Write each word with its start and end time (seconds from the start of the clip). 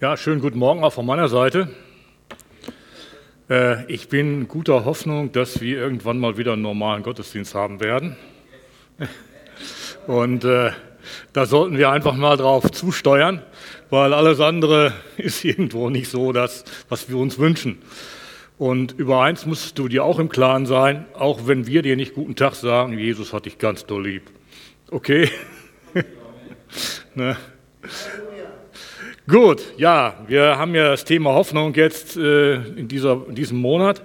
Ja, 0.00 0.16
schönen 0.16 0.40
guten 0.40 0.58
Morgen 0.58 0.82
auch 0.82 0.92
von 0.92 1.06
meiner 1.06 1.28
Seite. 1.28 1.68
Äh, 3.48 3.86
ich 3.86 4.08
bin 4.08 4.48
guter 4.48 4.84
Hoffnung, 4.84 5.30
dass 5.30 5.60
wir 5.60 5.78
irgendwann 5.78 6.18
mal 6.18 6.36
wieder 6.36 6.54
einen 6.54 6.62
normalen 6.62 7.04
Gottesdienst 7.04 7.54
haben 7.54 7.78
werden. 7.78 8.16
Und 10.08 10.42
äh, 10.44 10.72
da 11.32 11.46
sollten 11.46 11.78
wir 11.78 11.90
einfach 11.90 12.16
mal 12.16 12.36
drauf 12.36 12.72
zusteuern, 12.72 13.40
weil 13.88 14.12
alles 14.12 14.40
andere 14.40 14.92
ist 15.16 15.44
irgendwo 15.44 15.88
nicht 15.90 16.10
so 16.10 16.32
das, 16.32 16.64
was 16.88 17.08
wir 17.08 17.16
uns 17.16 17.38
wünschen. 17.38 17.78
Und 18.58 18.98
über 18.98 19.22
eins 19.22 19.46
musst 19.46 19.78
du 19.78 19.86
dir 19.86 20.04
auch 20.04 20.18
im 20.18 20.28
Klaren 20.28 20.66
sein, 20.66 21.06
auch 21.14 21.46
wenn 21.46 21.68
wir 21.68 21.82
dir 21.82 21.94
nicht 21.94 22.14
guten 22.14 22.34
Tag 22.34 22.56
sagen, 22.56 22.98
Jesus 22.98 23.32
hat 23.32 23.46
dich 23.46 23.58
ganz 23.58 23.86
doll 23.86 24.08
lieb. 24.08 24.24
Okay? 24.90 25.30
ne? 27.14 27.36
Gut, 29.26 29.62
ja, 29.78 30.22
wir 30.26 30.58
haben 30.58 30.74
ja 30.74 30.90
das 30.90 31.06
Thema 31.06 31.32
Hoffnung 31.32 31.72
jetzt 31.72 32.14
äh, 32.14 32.56
in, 32.56 32.88
dieser, 32.88 33.22
in 33.26 33.34
diesem 33.34 33.56
Monat. 33.56 34.02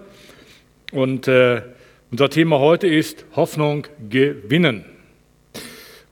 Und 0.94 1.28
äh, 1.28 1.62
unser 2.10 2.30
Thema 2.30 2.60
heute 2.60 2.88
ist 2.88 3.26
Hoffnung 3.36 3.86
gewinnen. 4.10 4.86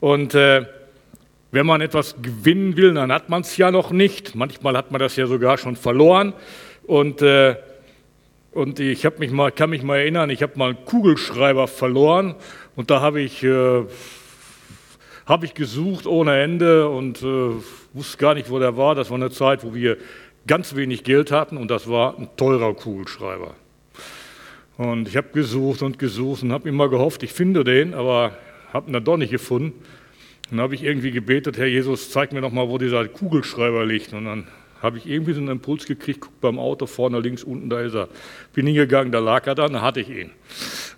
Und 0.00 0.34
äh, 0.34 0.66
wenn 1.52 1.64
man 1.64 1.80
etwas 1.80 2.16
gewinnen 2.20 2.76
will, 2.76 2.92
dann 2.92 3.10
hat 3.10 3.30
man 3.30 3.40
es 3.40 3.56
ja 3.56 3.70
noch 3.70 3.92
nicht. 3.92 4.34
Manchmal 4.34 4.76
hat 4.76 4.90
man 4.90 4.98
das 4.98 5.16
ja 5.16 5.26
sogar 5.26 5.56
schon 5.56 5.76
verloren. 5.76 6.34
Und, 6.86 7.22
äh, 7.22 7.56
und 8.52 8.78
ich 8.78 9.08
mich 9.18 9.30
mal, 9.30 9.50
kann 9.52 9.70
mich 9.70 9.82
mal 9.82 10.00
erinnern, 10.00 10.28
ich 10.28 10.42
habe 10.42 10.52
mal 10.56 10.68
einen 10.68 10.84
Kugelschreiber 10.84 11.66
verloren 11.66 12.34
und 12.76 12.90
da 12.90 13.00
habe 13.00 13.22
ich, 13.22 13.42
äh, 13.42 13.84
hab 15.24 15.44
ich 15.44 15.54
gesucht 15.54 16.06
ohne 16.06 16.42
Ende 16.42 16.90
und 16.90 17.22
äh, 17.22 17.52
wusste 17.98 18.16
gar 18.16 18.34
nicht, 18.34 18.50
wo 18.50 18.58
der 18.58 18.76
war. 18.76 18.94
Das 18.94 19.10
war 19.10 19.16
eine 19.16 19.30
Zeit, 19.30 19.64
wo 19.64 19.74
wir 19.74 19.98
ganz 20.46 20.74
wenig 20.74 21.04
Geld 21.04 21.30
hatten 21.30 21.56
und 21.56 21.70
das 21.70 21.88
war 21.88 22.18
ein 22.18 22.28
teurer 22.36 22.74
Kugelschreiber. 22.74 23.54
Und 24.78 25.08
ich 25.08 25.16
habe 25.16 25.28
gesucht 25.32 25.82
und 25.82 25.98
gesucht 25.98 26.42
und 26.44 26.52
habe 26.52 26.68
immer 26.68 26.88
gehofft, 26.88 27.22
ich 27.24 27.32
finde 27.32 27.64
den, 27.64 27.94
aber 27.94 28.36
habe 28.72 28.88
ihn 28.90 28.92
dann 28.92 29.04
doch 29.04 29.16
nicht 29.16 29.30
gefunden. 29.30 29.72
Dann 30.50 30.60
habe 30.60 30.74
ich 30.74 30.82
irgendwie 30.82 31.10
gebetet, 31.10 31.58
Herr 31.58 31.66
Jesus, 31.66 32.10
zeig 32.10 32.32
mir 32.32 32.40
noch 32.40 32.52
mal, 32.52 32.68
wo 32.68 32.78
dieser 32.78 33.06
Kugelschreiber 33.06 33.84
liegt. 33.84 34.12
Und 34.14 34.24
dann 34.24 34.46
habe 34.80 34.96
ich 34.96 35.06
irgendwie 35.06 35.32
so 35.32 35.40
einen 35.40 35.48
Impuls 35.48 35.84
gekriegt, 35.84 36.20
guck 36.20 36.40
beim 36.40 36.58
Auto 36.58 36.86
vorne 36.86 37.18
links 37.20 37.42
unten, 37.42 37.68
da 37.68 37.80
ist 37.80 37.94
er. 37.94 38.08
Bin 38.54 38.66
hingegangen, 38.66 39.12
da 39.12 39.18
lag 39.18 39.46
er 39.46 39.54
dann, 39.54 39.72
da 39.72 39.82
hatte 39.82 40.00
ich 40.00 40.08
ihn. 40.08 40.30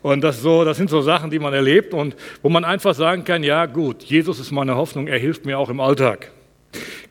Und 0.03 0.21
das, 0.21 0.43
so, 0.43 0.65
das 0.65 0.77
sind 0.77 0.91
so 0.91 1.01
Sachen, 1.01 1.31
die 1.31 1.39
man 1.39 1.55
erlebt 1.55 1.95
und 1.95 2.15
wo 2.43 2.49
man 2.49 2.65
einfach 2.65 2.95
sagen 2.95 3.25
kann, 3.25 3.43
ja 3.43 3.67
gut, 3.67 4.03
Jesus 4.03 4.39
ist 4.39 4.51
meine 4.51 4.77
Hoffnung, 4.77 5.07
er 5.07 5.19
hilft 5.19 5.47
mir 5.47 5.59
auch 5.59 5.71
im 5.71 5.81
Alltag. 5.81 6.31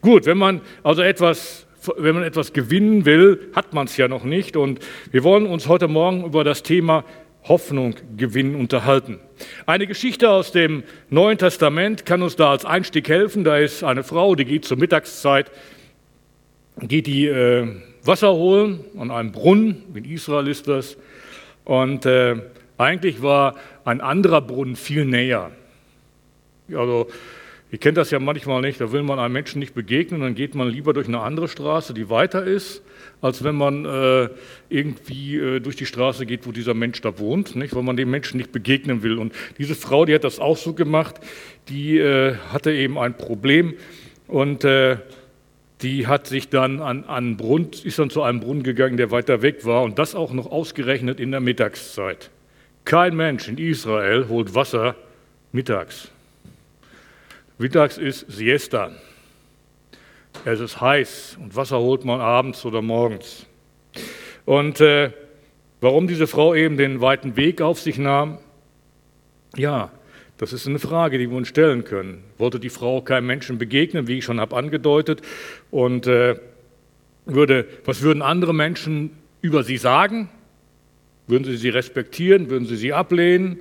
Gut, 0.02 0.26
wenn 0.26 0.38
man 0.38 0.62
also 0.84 1.02
etwas, 1.02 1.68
wenn 1.98 2.16
man 2.16 2.24
etwas 2.24 2.54
gewinnen 2.54 3.06
will, 3.06 3.50
hat 3.56 3.74
man 3.74 3.86
es 3.86 3.98
ja 3.98 4.08
noch 4.08 4.24
nicht. 4.24 4.56
Und 4.56 4.80
wir 5.12 5.24
wollen 5.24 5.46
uns 5.46 5.68
heute 5.68 5.88
Morgen 5.88 6.24
über 6.24 6.44
das 6.44 6.64
Thema 6.64 7.04
Hoffnung 7.44 7.96
gewinnen 8.18 8.56
unterhalten. 8.56 9.20
Eine 9.66 9.88
Geschichte 9.88 10.30
aus 10.30 10.52
dem 10.52 10.84
Neuen 11.10 11.38
Testament 11.38 12.06
kann 12.06 12.22
uns 12.22 12.36
da 12.36 12.52
als 12.52 12.66
Einstieg 12.66 13.08
helfen. 13.10 13.44
Da 13.44 13.58
ist 13.58 13.84
eine 13.84 14.04
Frau, 14.04 14.36
die 14.36 14.46
geht 14.46 14.66
zur 14.66 14.78
Mittagszeit, 14.78 15.52
geht 16.82 17.08
die 17.08 17.28
äh, 17.28 17.68
Wasser 18.04 18.34
holen 18.34 18.84
an 18.98 19.12
einem 19.12 19.32
Brunnen, 19.32 19.84
in 19.94 20.06
Israel 20.06 20.48
ist 20.48 20.68
das. 20.68 20.98
Und 21.66 22.06
äh, 22.06 22.36
eigentlich 22.78 23.22
war 23.22 23.56
ein 23.86 24.02
anderer 24.02 24.42
Brunnen 24.42 24.76
viel 24.76 25.06
näher. 25.06 25.52
Also 26.74 27.08
Ihr 27.72 27.78
kennt 27.78 27.98
das 27.98 28.10
ja 28.10 28.20
manchmal 28.20 28.62
nicht, 28.62 28.82
da 28.82 28.92
will 28.92 29.04
man 29.04 29.20
einem 29.20 29.34
Menschen 29.34 29.60
nicht 29.60 29.76
begegnen, 29.76 30.22
dann 30.22 30.34
geht 30.34 30.56
man 30.56 30.70
lieber 30.70 30.92
durch 30.94 31.08
eine 31.08 31.20
andere 31.20 31.48
Straße, 31.48 31.94
die 31.94 32.10
weiter 32.10 32.44
ist, 32.44 32.82
als 33.22 33.44
wenn 33.44 33.56
man 33.56 33.86
äh, 33.86 34.30
irgendwie 34.70 35.38
äh, 35.38 35.60
durch 35.60 35.76
die 35.76 35.86
Straße 35.86 36.26
geht, 36.26 36.48
wo 36.48 36.52
dieser 36.52 36.74
Mensch 36.74 37.00
da 37.02 37.20
wohnt, 37.20 37.56
nicht? 37.56 37.76
weil 37.76 37.84
man 37.84 37.96
dem 37.96 38.10
Menschen 38.10 38.38
nicht 38.38 38.52
begegnen 38.52 39.04
will. 39.04 39.20
Und 39.20 39.34
diese 39.60 39.76
Frau, 39.76 40.06
die 40.06 40.16
hat 40.16 40.24
das 40.24 40.40
auch 40.40 40.58
so 40.58 40.74
gemacht, 40.74 41.16
die 41.68 42.00
äh, 42.00 42.36
hatte 42.52 42.72
eben 42.72 42.98
ein 42.98 43.16
Problem 43.16 43.76
und 44.28 44.64
äh, 44.64 44.98
die 45.84 46.08
hat 46.08 46.26
sich 46.26 46.50
dann 46.50 46.82
an, 46.82 47.04
an 47.04 47.38
Brunnen, 47.38 47.70
ist 47.84 48.00
dann 48.00 48.10
zu 48.10 48.24
einem 48.24 48.40
Brunnen 48.40 48.64
gegangen, 48.64 48.98
der 48.98 49.12
weiter 49.12 49.44
weg 49.44 49.64
war 49.66 49.84
und 49.84 50.00
das 50.00 50.16
auch 50.16 50.34
noch 50.34 50.52
ausgerechnet 50.52 51.20
in 51.20 51.30
der 51.30 51.40
Mittagszeit. 51.40 52.32
Kein 52.84 53.16
Mensch 53.16 53.48
in 53.48 53.60
Israel 53.60 54.28
holt 54.28 54.56
Wasser 54.56 54.96
mittags. 55.52 56.12
Mittags 57.62 57.98
ist 57.98 58.26
Siesta. 58.30 58.92
Es 60.46 60.62
ist 60.62 60.80
heiß 60.80 61.38
und 61.42 61.58
Wasser 61.58 61.78
holt 61.80 62.06
man 62.06 62.22
abends 62.22 62.64
oder 62.64 62.82
morgens. 62.82 63.48
Und 64.46 64.80
äh, 64.80 65.12
warum 65.82 66.08
diese 66.08 66.26
Frau 66.26 66.56
eben 66.56 66.78
den 66.78 67.02
weiten 67.02 67.36
Weg 67.36 67.60
auf 67.60 67.82
sich 67.82 67.98
nahm? 67.98 68.38
Ja, 69.58 69.92
das 70.38 70.54
ist 70.54 70.68
eine 70.68 70.80
Frage, 70.80 71.18
die 71.18 71.30
wir 71.30 71.36
uns 71.36 71.50
stellen 71.50 71.84
können. 71.84 72.24
Wollte 72.38 72.62
die 72.62 72.70
Frau 72.70 73.02
keinem 73.02 73.28
Menschen 73.28 73.58
begegnen, 73.58 74.08
wie 74.08 74.20
ich 74.20 74.24
schon 74.24 74.40
habe 74.40 74.56
angedeutet? 74.56 75.22
Und 75.70 76.08
äh, 76.08 76.40
würde, 77.26 77.68
was 77.84 78.02
würden 78.02 78.22
andere 78.22 78.56
Menschen 78.56 79.12
über 79.42 79.64
sie 79.64 79.76
sagen? 79.76 80.30
Würden 81.28 81.44
sie 81.44 81.58
sie 81.58 81.70
respektieren? 81.70 82.50
Würden 82.50 82.70
sie 82.70 82.78
sie 82.78 82.94
ablehnen? 82.94 83.60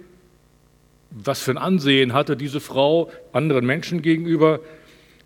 Was 1.10 1.40
für 1.40 1.52
ein 1.52 1.58
Ansehen 1.58 2.12
hatte 2.12 2.36
diese 2.36 2.60
Frau 2.60 3.10
anderen 3.32 3.66
Menschen 3.66 4.02
gegenüber? 4.02 4.60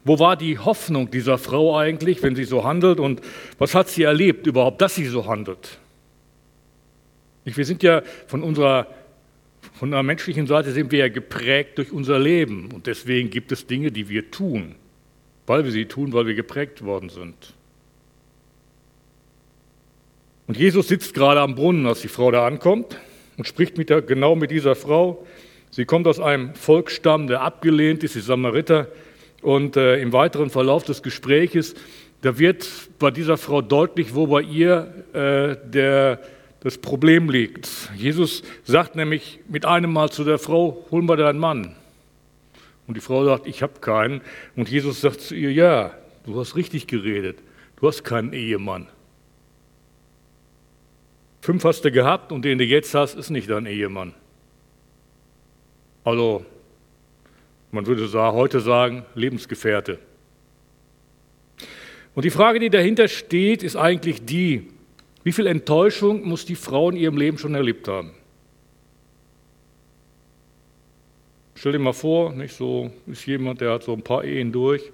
Wo 0.05 0.19
war 0.19 0.37
die 0.37 0.59
Hoffnung 0.59 1.11
dieser 1.11 1.39
Frau 1.39 1.77
eigentlich, 1.77 2.23
wenn 2.23 2.35
sie 2.35 2.45
so 2.45 2.65
handelt? 2.65 2.99
Und 2.99 3.21
was 3.59 3.75
hat 3.75 3.89
sie 3.89 4.03
erlebt 4.03 4.47
überhaupt, 4.47 4.81
dass 4.81 4.95
sie 4.95 5.07
so 5.07 5.27
handelt? 5.27 5.79
Wir 7.45 7.65
sind 7.65 7.83
ja 7.83 8.03
von 8.27 8.43
unserer, 8.43 8.87
von 9.75 9.91
der 9.91 10.03
menschlichen 10.03 10.47
Seite 10.47 10.73
sind 10.73 10.93
wir 10.93 11.01
ja 11.01 11.09
geprägt 11.09 11.79
durch 11.79 11.93
unser 11.93 12.19
Leben. 12.19 12.71
Und 12.73 12.87
deswegen 12.87 13.31
gibt 13.31 13.53
es 13.53 13.67
Dinge, 13.67 13.91
die 13.93 14.09
wir 14.09 14.31
tun, 14.31 14.75
weil 15.47 15.65
wir 15.65 15.73
sie 15.73 15.87
tun, 15.87 16.13
weil 16.13 16.27
wir 16.27 16.35
geprägt 16.35 16.85
worden 16.85 17.09
sind. 17.09 17.55
Und 20.47 20.57
Jesus 20.57 20.89
sitzt 20.89 21.15
gerade 21.15 21.41
am 21.41 21.55
Brunnen, 21.55 21.87
als 21.87 22.01
die 22.01 22.09
Frau 22.09 22.31
da 22.31 22.47
ankommt 22.47 22.99
und 23.37 23.47
spricht 23.47 23.79
mit 23.79 23.89
der, 23.89 24.03
genau 24.03 24.35
mit 24.35 24.51
dieser 24.51 24.75
Frau. 24.75 25.25
Sie 25.75 25.87
kommt 25.87 26.07
aus 26.07 26.21
einem 26.21 26.55
Volksstamm, 26.55 27.29
der 27.29 27.41
abgelehnt 27.41 28.05
ist, 28.05 28.15
die 28.15 28.21
Samariter. 28.21 28.89
Und 29.41 29.77
äh, 29.79 29.97
im 29.97 30.13
weiteren 30.13 30.51
Verlauf 30.51 30.85
des 30.85 31.03
Gespräches, 31.03 31.75
da 32.21 32.39
wird 32.39 32.69
bei 32.99 33.11
dieser 33.11 33.39
Frau 33.39 33.63
deutlich, 33.63 34.15
wo 34.15 34.27
bei 34.27 34.43
ihr 34.43 34.93
äh, 35.15 35.57
der, 35.67 36.21
das 36.61 36.77
Problem 36.77 37.31
liegt. 37.31 37.71
Jesus 37.97 38.43
sagt 38.65 38.97
nämlich 38.97 39.41
mit 39.49 39.65
einem 39.65 39.95
Mal 39.95 40.11
zu 40.11 40.25
der 40.25 40.39
Frau, 40.39 40.87
hol 40.91 41.01
mal 41.01 41.17
deinen 41.17 41.39
Mann. 41.39 41.75
Und 42.87 42.99
die 42.99 43.01
Frau 43.01 43.25
sagt, 43.25 43.47
ich 43.47 43.63
habe 43.63 43.81
keinen. 43.81 44.21
Und 44.55 44.69
Jesus 44.69 45.01
sagt 45.01 45.23
zu 45.23 45.35
ihr, 45.35 45.53
ja, 45.53 45.95
du 46.27 46.39
hast 46.39 46.55
richtig 46.55 46.87
geredet, 46.87 47.39
du 47.77 47.89
hast 47.89 48.05
keinen 48.05 48.35
Ehemann. 48.35 48.89
Fünf 51.41 51.65
hast 51.65 51.83
du 51.87 51.91
gehabt 51.91 52.31
und 52.31 52.45
den 52.45 52.59
du 52.59 52.65
jetzt 52.65 52.95
hast, 52.95 53.15
ist 53.15 53.31
nicht 53.31 53.49
dein 53.49 53.65
Ehemann. 53.65 54.15
Also 56.05 56.45
man 57.71 57.87
würde 57.87 58.07
heute 58.33 58.61
sagen, 58.61 59.05
Lebensgefährte. 59.15 59.99
Und 62.15 62.25
die 62.25 62.31
Frage, 62.31 62.59
die 62.59 62.69
dahinter 62.69 63.09
steht, 63.09 63.63
ist 63.63 63.77
eigentlich 63.77 64.25
die, 64.25 64.69
wie 65.25 65.33
viel 65.33 65.47
Enttäuschung 65.47 66.29
muss 66.29 66.45
die 66.45 66.57
Frau 66.57 66.91
in 66.91 66.97
ihrem 66.97 67.17
Leben 67.17 67.39
schon 67.39 67.55
erlebt 67.55 67.89
haben? 67.89 68.13
Stell 71.55 71.73
dir 71.73 71.79
mal 71.79 71.93
vor, 71.93 72.33
nicht 72.33 72.55
so 72.55 72.91
ist 73.07 73.25
jemand, 73.25 73.61
der 73.61 73.73
hat 73.73 73.85
so 73.85 73.93
ein 73.93 74.03
paar 74.03 74.25
Ehen 74.25 74.53
durch, 74.53 74.93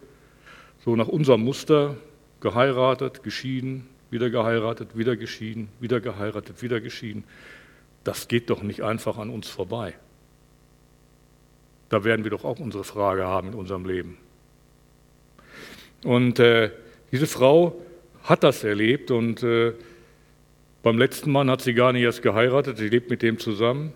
so 0.84 0.94
nach 0.94 1.08
unserem 1.08 1.42
Muster 1.42 1.96
geheiratet, 2.40 3.22
geschieden, 3.22 3.88
wieder 4.10 4.30
geheiratet, 4.30 4.96
wieder 4.96 5.16
geschieden, 5.16 5.68
wieder 5.80 6.00
geheiratet, 6.00 6.62
wieder 6.62 6.80
geschieden. 6.80 7.24
Das 8.04 8.28
geht 8.28 8.50
doch 8.50 8.62
nicht 8.62 8.82
einfach 8.82 9.18
an 9.18 9.30
uns 9.30 9.48
vorbei. 9.48 9.94
Da 11.88 12.04
werden 12.04 12.24
wir 12.24 12.30
doch 12.30 12.44
auch 12.44 12.58
unsere 12.58 12.84
Frage 12.84 13.26
haben 13.26 13.48
in 13.48 13.54
unserem 13.54 13.84
Leben. 13.84 14.18
Und 16.04 16.38
äh, 16.38 16.70
diese 17.12 17.26
Frau 17.26 17.80
hat 18.22 18.44
das 18.44 18.62
erlebt 18.62 19.10
und 19.10 19.42
äh, 19.42 19.72
beim 20.82 20.98
letzten 20.98 21.32
Mann 21.32 21.50
hat 21.50 21.62
sie 21.62 21.74
gar 21.74 21.92
nicht 21.92 22.02
erst 22.02 22.22
geheiratet, 22.22 22.78
sie 22.78 22.88
lebt 22.88 23.10
mit 23.10 23.22
dem 23.22 23.38
zusammen. 23.38 23.92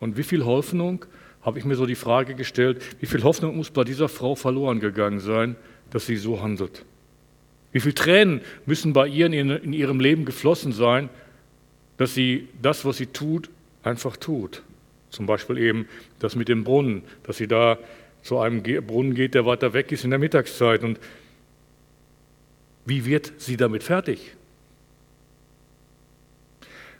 Und 0.00 0.16
wie 0.16 0.22
viel 0.22 0.44
Hoffnung, 0.44 1.04
habe 1.42 1.58
ich 1.58 1.64
mir 1.64 1.74
so 1.74 1.86
die 1.86 1.96
Frage 1.96 2.34
gestellt, 2.34 2.82
wie 3.00 3.06
viel 3.06 3.22
Hoffnung 3.24 3.56
muss 3.56 3.70
bei 3.70 3.84
dieser 3.84 4.08
Frau 4.08 4.34
verloren 4.34 4.80
gegangen 4.80 5.18
sein, 5.18 5.56
dass 5.90 6.06
sie 6.06 6.16
so 6.16 6.40
handelt? 6.40 6.84
Wie 7.72 7.80
viele 7.80 7.94
Tränen 7.94 8.40
müssen 8.64 8.92
bei 8.92 9.08
ihr 9.08 9.26
in, 9.26 9.50
in 9.50 9.72
ihrem 9.72 9.98
Leben 9.98 10.24
geflossen 10.24 10.72
sein, 10.72 11.08
dass 11.96 12.14
sie 12.14 12.48
das, 12.60 12.84
was 12.84 12.98
sie 12.98 13.06
tut, 13.06 13.50
einfach 13.82 14.16
tut? 14.16 14.62
Zum 15.12 15.26
Beispiel 15.26 15.58
eben 15.58 15.88
das 16.18 16.36
mit 16.36 16.48
dem 16.48 16.64
Brunnen, 16.64 17.02
dass 17.22 17.36
sie 17.36 17.46
da 17.46 17.78
zu 18.22 18.38
einem 18.38 18.62
Brunnen 18.62 19.14
geht, 19.14 19.34
der 19.34 19.46
weiter 19.46 19.72
weg 19.74 19.92
ist 19.92 20.04
in 20.04 20.10
der 20.10 20.18
Mittagszeit. 20.18 20.82
Und 20.82 20.98
Wie 22.84 23.04
wird 23.04 23.32
sie 23.36 23.56
damit 23.56 23.82
fertig? 23.82 24.34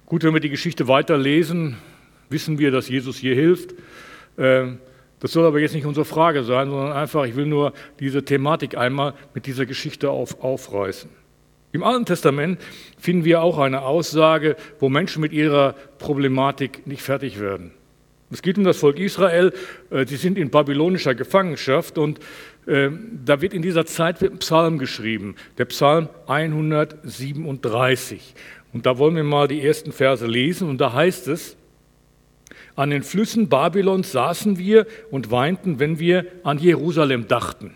Gut, 0.06 0.25
wenn 0.25 0.35
wir 0.35 0.41
die 0.41 0.50
Geschichte 0.50 0.88
weiterlesen, 0.88 1.79
wissen 2.29 2.59
wir, 2.59 2.70
dass 2.70 2.88
Jesus 2.88 3.17
hier 3.17 3.35
hilft. 3.35 3.75
Ähm, 4.37 4.79
das 5.20 5.32
soll 5.32 5.47
aber 5.47 5.61
jetzt 5.61 5.75
nicht 5.75 5.87
unsere 5.87 6.05
Frage 6.05 6.44
sein, 6.44 6.69
sondern 6.69 6.93
einfach, 6.93 7.25
ich 7.25 7.37
will 7.37 7.47
nur 7.47 7.73
diese 7.99 8.25
Thematik 8.25 8.76
einmal 8.76 9.14
mit 9.35 9.47
dieser 9.47 9.64
Geschichte 9.64 10.11
auf, 10.11 10.43
aufreißen. 10.43 11.09
Im 11.73 11.82
Alten 11.82 12.05
Testament 12.05 12.61
finden 12.99 13.25
wir 13.25 13.41
auch 13.41 13.59
eine 13.59 13.82
Aussage, 13.82 14.56
wo 14.81 14.91
Menschen 14.91 15.23
mit 15.23 15.32
ihrer 15.32 15.73
Problematik 15.99 16.87
nicht 16.87 17.03
fertig 17.03 17.41
werden. 17.41 17.73
Es 18.32 18.40
geht 18.40 18.56
um 18.56 18.64
das 18.64 18.79
Volk 18.79 18.99
Israel. 18.99 19.52
Äh, 19.90 20.06
sie 20.06 20.17
sind 20.17 20.38
in 20.38 20.49
babylonischer 20.50 21.14
Gefangenschaft 21.14 21.99
und 21.99 22.19
äh, 22.67 22.88
da 23.25 23.43
wird 23.43 23.55
in 23.55 23.62
dieser 23.62 23.87
Zeit 23.87 24.23
ein 24.23 24.38
Psalm 24.38 24.79
geschrieben, 24.79 25.37
der 25.58 25.67
Psalm 25.67 26.08
137. 26.26 28.34
Und 28.73 28.87
da 28.87 28.96
wollen 28.96 29.17
wir 29.17 29.25
mal 29.25 29.49
die 29.49 29.61
ersten 29.61 29.93
Verse 29.93 30.26
lesen 30.26 30.67
und 30.69 30.81
da 30.81 30.94
heißt 30.94 31.29
es, 31.29 31.56
an 32.75 32.88
den 32.88 33.02
Flüssen 33.02 33.50
Babylons 33.50 34.12
saßen 34.12 34.56
wir 34.58 34.87
und 35.11 35.31
weinten, 35.31 35.78
wenn 35.78 35.99
wir 35.99 36.25
an 36.43 36.58
Jerusalem 36.58 37.28
dachten. 37.28 37.75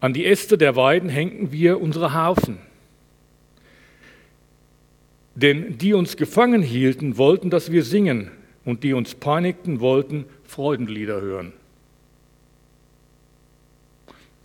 An 0.00 0.14
die 0.14 0.24
Äste 0.24 0.56
der 0.56 0.76
Weiden 0.76 1.10
hängten 1.10 1.52
wir 1.52 1.78
unsere 1.80 2.14
Harfen. 2.14 2.56
Denn 5.34 5.76
die 5.76 5.92
uns 5.92 6.16
gefangen 6.16 6.62
hielten, 6.62 7.18
wollten, 7.18 7.50
dass 7.50 7.70
wir 7.70 7.84
singen, 7.84 8.30
und 8.68 8.84
die 8.84 8.92
uns 8.92 9.14
peinigten, 9.14 9.80
wollten 9.80 10.26
Freudenlieder 10.44 11.22
hören. 11.22 11.54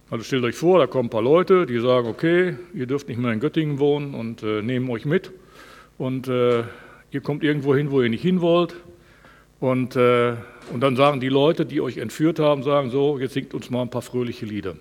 Also 0.09 0.23
stellt 0.23 0.45
euch 0.45 0.55
vor, 0.55 0.79
da 0.79 0.87
kommen 0.87 1.07
ein 1.07 1.09
paar 1.09 1.21
Leute, 1.21 1.65
die 1.65 1.77
sagen, 1.81 2.07
okay, 2.07 2.55
ihr 2.73 2.85
dürft 2.85 3.09
nicht 3.09 3.17
mehr 3.17 3.33
in 3.33 3.41
Göttingen 3.41 3.79
wohnen 3.79 4.15
und 4.15 4.41
äh, 4.41 4.61
nehmen 4.61 4.89
euch 4.89 5.03
mit. 5.03 5.33
Und 5.97 6.29
äh, 6.29 6.63
ihr 7.11 7.19
kommt 7.21 7.43
irgendwo 7.43 7.75
hin, 7.75 7.91
wo 7.91 8.01
ihr 8.01 8.09
nicht 8.09 8.21
hin 8.21 8.39
wollt. 8.39 8.77
Und, 9.59 9.97
äh, 9.97 10.37
und 10.71 10.79
dann 10.79 10.95
sagen 10.95 11.19
die 11.19 11.27
Leute, 11.27 11.65
die 11.65 11.81
euch 11.81 11.97
entführt 11.97 12.39
haben, 12.39 12.63
sagen 12.63 12.91
so, 12.91 13.19
jetzt 13.19 13.33
singt 13.33 13.53
uns 13.53 13.69
mal 13.69 13.81
ein 13.81 13.89
paar 13.89 14.01
fröhliche 14.01 14.45
Lieder. 14.45 14.77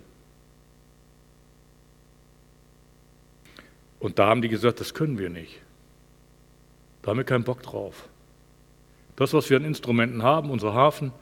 Und 3.98 4.20
da 4.20 4.28
haben 4.28 4.40
die 4.40 4.48
gesagt, 4.48 4.78
das 4.78 4.94
können 4.94 5.18
wir 5.18 5.30
nicht. 5.30 5.60
Da 7.02 7.10
haben 7.10 7.16
wir 7.16 7.24
keinen 7.24 7.42
Bock 7.42 7.60
drauf. 7.64 8.08
Das, 9.16 9.34
was 9.34 9.50
wir 9.50 9.56
an 9.56 9.64
Instrumenten 9.64 10.22
haben, 10.22 10.50
unsere 10.50 10.74
Hafen, 10.74 11.12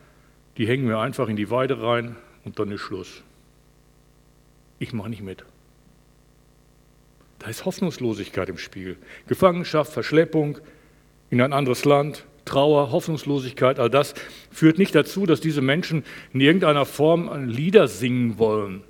die 0.56 0.66
hängen 0.66 0.88
wir 0.88 0.98
einfach 0.98 1.28
in 1.28 1.36
die 1.36 1.50
Weide 1.50 1.82
rein 1.82 2.16
und 2.44 2.58
dann 2.58 2.70
ist 2.70 2.80
Schluss. 2.80 3.22
Ich 4.78 4.92
mache 4.92 5.10
nicht 5.10 5.22
mit. 5.22 5.44
Da 7.38 7.48
ist 7.48 7.64
Hoffnungslosigkeit 7.64 8.48
im 8.48 8.58
Spiel. 8.58 8.96
Gefangenschaft, 9.26 9.92
Verschleppung 9.92 10.58
in 11.30 11.40
ein 11.40 11.52
anderes 11.52 11.84
Land, 11.84 12.24
Trauer, 12.44 12.90
Hoffnungslosigkeit, 12.90 13.78
all 13.78 13.90
das 13.90 14.14
führt 14.50 14.78
nicht 14.78 14.94
dazu, 14.94 15.26
dass 15.26 15.40
diese 15.40 15.60
Menschen 15.60 16.04
in 16.32 16.40
irgendeiner 16.40 16.84
Form 16.84 17.48
Lieder 17.48 17.88
singen 17.88 18.38
wollen. 18.38 18.82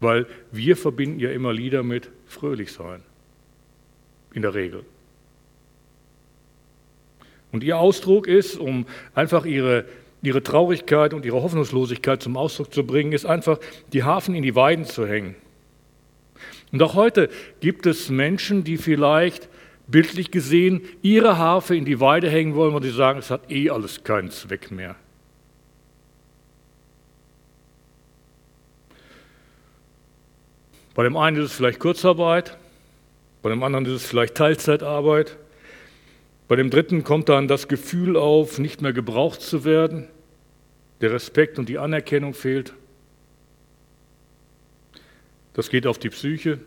Weil 0.00 0.26
wir 0.52 0.76
verbinden 0.76 1.20
ja 1.20 1.30
immer 1.30 1.52
Lieder 1.52 1.82
mit 1.82 2.10
fröhlich 2.26 2.72
sein. 2.72 3.02
In 4.32 4.42
der 4.42 4.54
Regel. 4.54 4.84
Und 7.54 7.62
ihr 7.62 7.78
Ausdruck 7.78 8.26
ist, 8.26 8.56
um 8.56 8.84
einfach 9.14 9.44
ihre, 9.44 9.84
ihre 10.22 10.42
Traurigkeit 10.42 11.14
und 11.14 11.24
ihre 11.24 11.40
Hoffnungslosigkeit 11.40 12.20
zum 12.20 12.36
Ausdruck 12.36 12.74
zu 12.74 12.84
bringen, 12.84 13.12
ist 13.12 13.26
einfach, 13.26 13.60
die 13.92 14.02
Hafen 14.02 14.34
in 14.34 14.42
die 14.42 14.56
Weiden 14.56 14.86
zu 14.86 15.06
hängen. 15.06 15.36
Und 16.72 16.82
auch 16.82 16.96
heute 16.96 17.30
gibt 17.60 17.86
es 17.86 18.10
Menschen, 18.10 18.64
die 18.64 18.76
vielleicht 18.76 19.48
bildlich 19.86 20.32
gesehen 20.32 20.80
ihre 21.00 21.38
Harfe 21.38 21.76
in 21.76 21.84
die 21.84 22.00
Weide 22.00 22.28
hängen 22.28 22.56
wollen, 22.56 22.74
weil 22.74 22.82
sie 22.82 22.90
sagen, 22.90 23.20
es 23.20 23.30
hat 23.30 23.48
eh 23.52 23.70
alles 23.70 24.02
keinen 24.02 24.32
Zweck 24.32 24.72
mehr. 24.72 24.96
Bei 30.96 31.04
dem 31.04 31.16
einen 31.16 31.36
ist 31.36 31.52
es 31.52 31.56
vielleicht 31.56 31.78
Kurzarbeit, 31.78 32.58
bei 33.42 33.50
dem 33.50 33.62
anderen 33.62 33.86
ist 33.86 33.92
es 33.92 34.06
vielleicht 34.06 34.34
Teilzeitarbeit, 34.34 35.36
bei 36.46 36.56
dem 36.56 36.70
dritten 36.70 37.04
kommt 37.04 37.28
dann 37.28 37.48
das 37.48 37.68
Gefühl 37.68 38.16
auf, 38.16 38.58
nicht 38.58 38.82
mehr 38.82 38.92
gebraucht 38.92 39.40
zu 39.40 39.64
werden. 39.64 40.08
Der 41.00 41.12
Respekt 41.12 41.58
und 41.58 41.68
die 41.68 41.78
Anerkennung 41.78 42.34
fehlt. 42.34 42.74
Das 45.54 45.70
geht 45.70 45.86
auf 45.86 45.98
die 45.98 46.10
Psyche. 46.10 46.58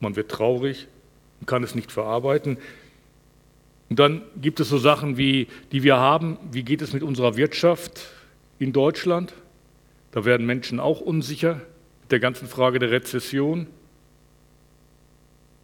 Man 0.00 0.16
wird 0.16 0.30
traurig 0.30 0.88
und 1.40 1.46
kann 1.46 1.62
es 1.62 1.74
nicht 1.74 1.92
verarbeiten. 1.92 2.58
Und 3.88 3.98
dann 3.98 4.22
gibt 4.40 4.60
es 4.60 4.68
so 4.68 4.78
Sachen 4.78 5.16
wie, 5.16 5.48
die 5.72 5.82
wir 5.82 5.96
haben, 5.96 6.38
wie 6.50 6.62
geht 6.62 6.82
es 6.82 6.92
mit 6.92 7.02
unserer 7.02 7.36
Wirtschaft 7.36 8.08
in 8.58 8.72
Deutschland? 8.72 9.34
Da 10.12 10.24
werden 10.24 10.46
Menschen 10.46 10.80
auch 10.80 11.00
unsicher 11.00 11.60
mit 12.02 12.12
der 12.12 12.20
ganzen 12.20 12.48
Frage 12.48 12.78
der 12.78 12.90
Rezession. 12.90 13.66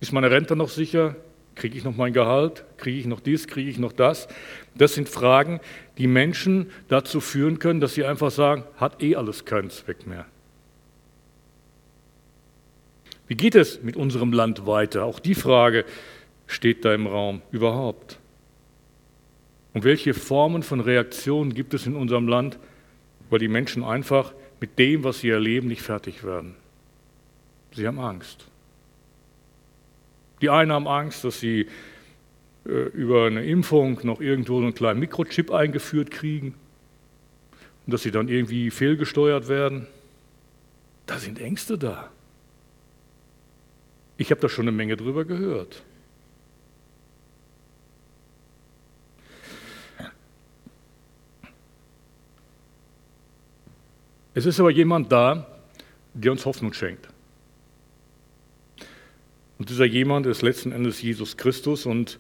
Ist 0.01 0.13
meine 0.13 0.31
Rente 0.31 0.55
noch 0.55 0.69
sicher? 0.69 1.17
Kriege 1.57 1.77
ich 1.77 1.85
noch 1.85 1.97
mein 1.97 2.13
Gehalt? 2.13 2.65
Kriege 2.77 3.01
ich 3.01 3.07
noch 3.07 3.21
dies? 3.21 3.49
Kriege 3.49 3.71
ich 3.71 3.79
noch 3.79 3.93
das? 3.93 4.29
Das 4.75 4.95
sind 4.95 5.09
Fragen, 5.09 5.61
die 5.97 6.07
Menschen 6.07 6.71
dazu 6.89 7.21
führen 7.21 7.59
können, 7.59 7.81
dass 7.81 7.95
sie 7.95 8.05
einfach 8.05 8.31
sagen, 8.31 8.63
hat 8.77 9.03
eh 9.03 9.17
alles 9.17 9.47
keinen 9.47 9.71
Zweck 9.71 10.07
mehr. 10.07 10.27
Wie 13.27 13.35
geht 13.35 13.55
es 13.55 13.83
mit 13.83 13.97
unserem 13.97 14.33
Land 14.33 14.67
weiter? 14.67 15.05
Auch 15.05 15.19
die 15.19 15.35
Frage 15.35 15.87
steht 16.47 16.85
da 16.85 16.95
im 16.95 17.07
Raum 17.07 17.41
überhaupt. 17.51 18.19
Und 19.73 19.85
welche 19.85 20.15
Formen 20.15 20.63
von 20.63 20.81
Reaktionen 20.81 21.55
gibt 21.55 21.75
es 21.75 21.87
in 21.87 21.97
unserem 21.97 22.29
Land, 22.29 22.59
weil 23.31 23.39
die 23.39 23.49
Menschen 23.49 23.83
einfach 23.83 24.33
mit 24.61 24.79
dem, 24.79 25.05
was 25.05 25.21
sie 25.21 25.31
erleben, 25.31 25.69
nicht 25.69 25.83
fertig 25.83 26.23
werden? 26.23 26.55
Sie 27.73 27.87
haben 27.87 27.99
Angst. 27.99 28.47
Die 30.41 30.51
einen 30.51 30.73
haben 30.73 30.87
Angst, 30.87 31.25
dass 31.25 31.41
sie 31.41 31.67
äh, 32.67 32.69
über 32.69 33.27
eine 33.27 33.45
Impfung 33.45 34.01
noch 34.03 34.21
irgendwo 34.21 34.59
einen 34.59 34.75
kleinen 34.75 35.01
Mikrochip 35.01 35.51
eingeführt 35.51 36.11
kriegen 36.11 36.55
und 37.87 37.93
dass 37.93 38.03
sie 38.03 38.11
dann 38.11 38.29
irgendwie 38.29 38.71
fehlgesteuert 38.71 39.49
werden. 39.49 39.87
Da 41.07 41.19
sind 41.19 41.41
Ängste 41.41 41.79
da. 41.79 42.11
Ich 44.19 44.31
habe 44.31 44.41
da 44.41 44.49
schon 44.49 44.65
eine 44.65 44.73
Menge 44.73 44.97
drüber 44.97 45.25
gehört. 45.25 45.83
Es 54.35 54.45
ist 54.45 54.61
aber 54.61 54.71
jemand 54.71 55.11
da, 55.11 55.47
der 56.13 56.33
uns 56.33 56.45
Hoffnung 56.45 56.75
schenkt. 56.75 57.09
Und 59.59 59.71
dieser 59.71 59.85
jemand 59.85 60.27
ist 60.27 60.43
letzten 60.43 60.73
Endes 60.73 61.01
Jesus 61.01 61.37
Christus 61.37 61.87
und 61.87 62.19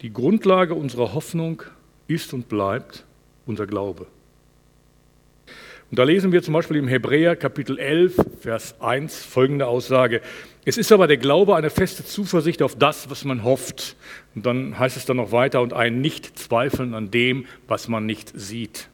die 0.00 0.12
Grundlage 0.12 0.74
unserer 0.74 1.12
Hoffnung 1.12 1.62
ist 2.06 2.32
und 2.32 2.48
bleibt 2.48 3.04
unser 3.46 3.66
Glaube. 3.66 4.06
Und 5.90 5.98
da 5.98 6.04
lesen 6.04 6.32
wir 6.32 6.42
zum 6.42 6.52
Beispiel 6.52 6.76
im 6.76 6.88
Hebräer 6.88 7.34
Kapitel 7.34 7.78
11, 7.78 8.16
Vers 8.40 8.74
1 8.80 9.24
folgende 9.24 9.66
Aussage. 9.66 10.20
Es 10.66 10.76
ist 10.76 10.92
aber 10.92 11.06
der 11.06 11.16
Glaube 11.16 11.56
eine 11.56 11.70
feste 11.70 12.04
Zuversicht 12.04 12.62
auf 12.62 12.76
das, 12.76 13.08
was 13.08 13.24
man 13.24 13.42
hofft. 13.42 13.96
Und 14.34 14.44
dann 14.44 14.78
heißt 14.78 14.98
es 14.98 15.06
dann 15.06 15.16
noch 15.16 15.32
weiter, 15.32 15.62
und 15.62 15.72
ein 15.72 16.02
Nicht-Zweifeln 16.02 16.92
an 16.92 17.10
dem, 17.10 17.46
was 17.68 17.88
man 17.88 18.04
nicht 18.04 18.32
sieht. 18.38 18.90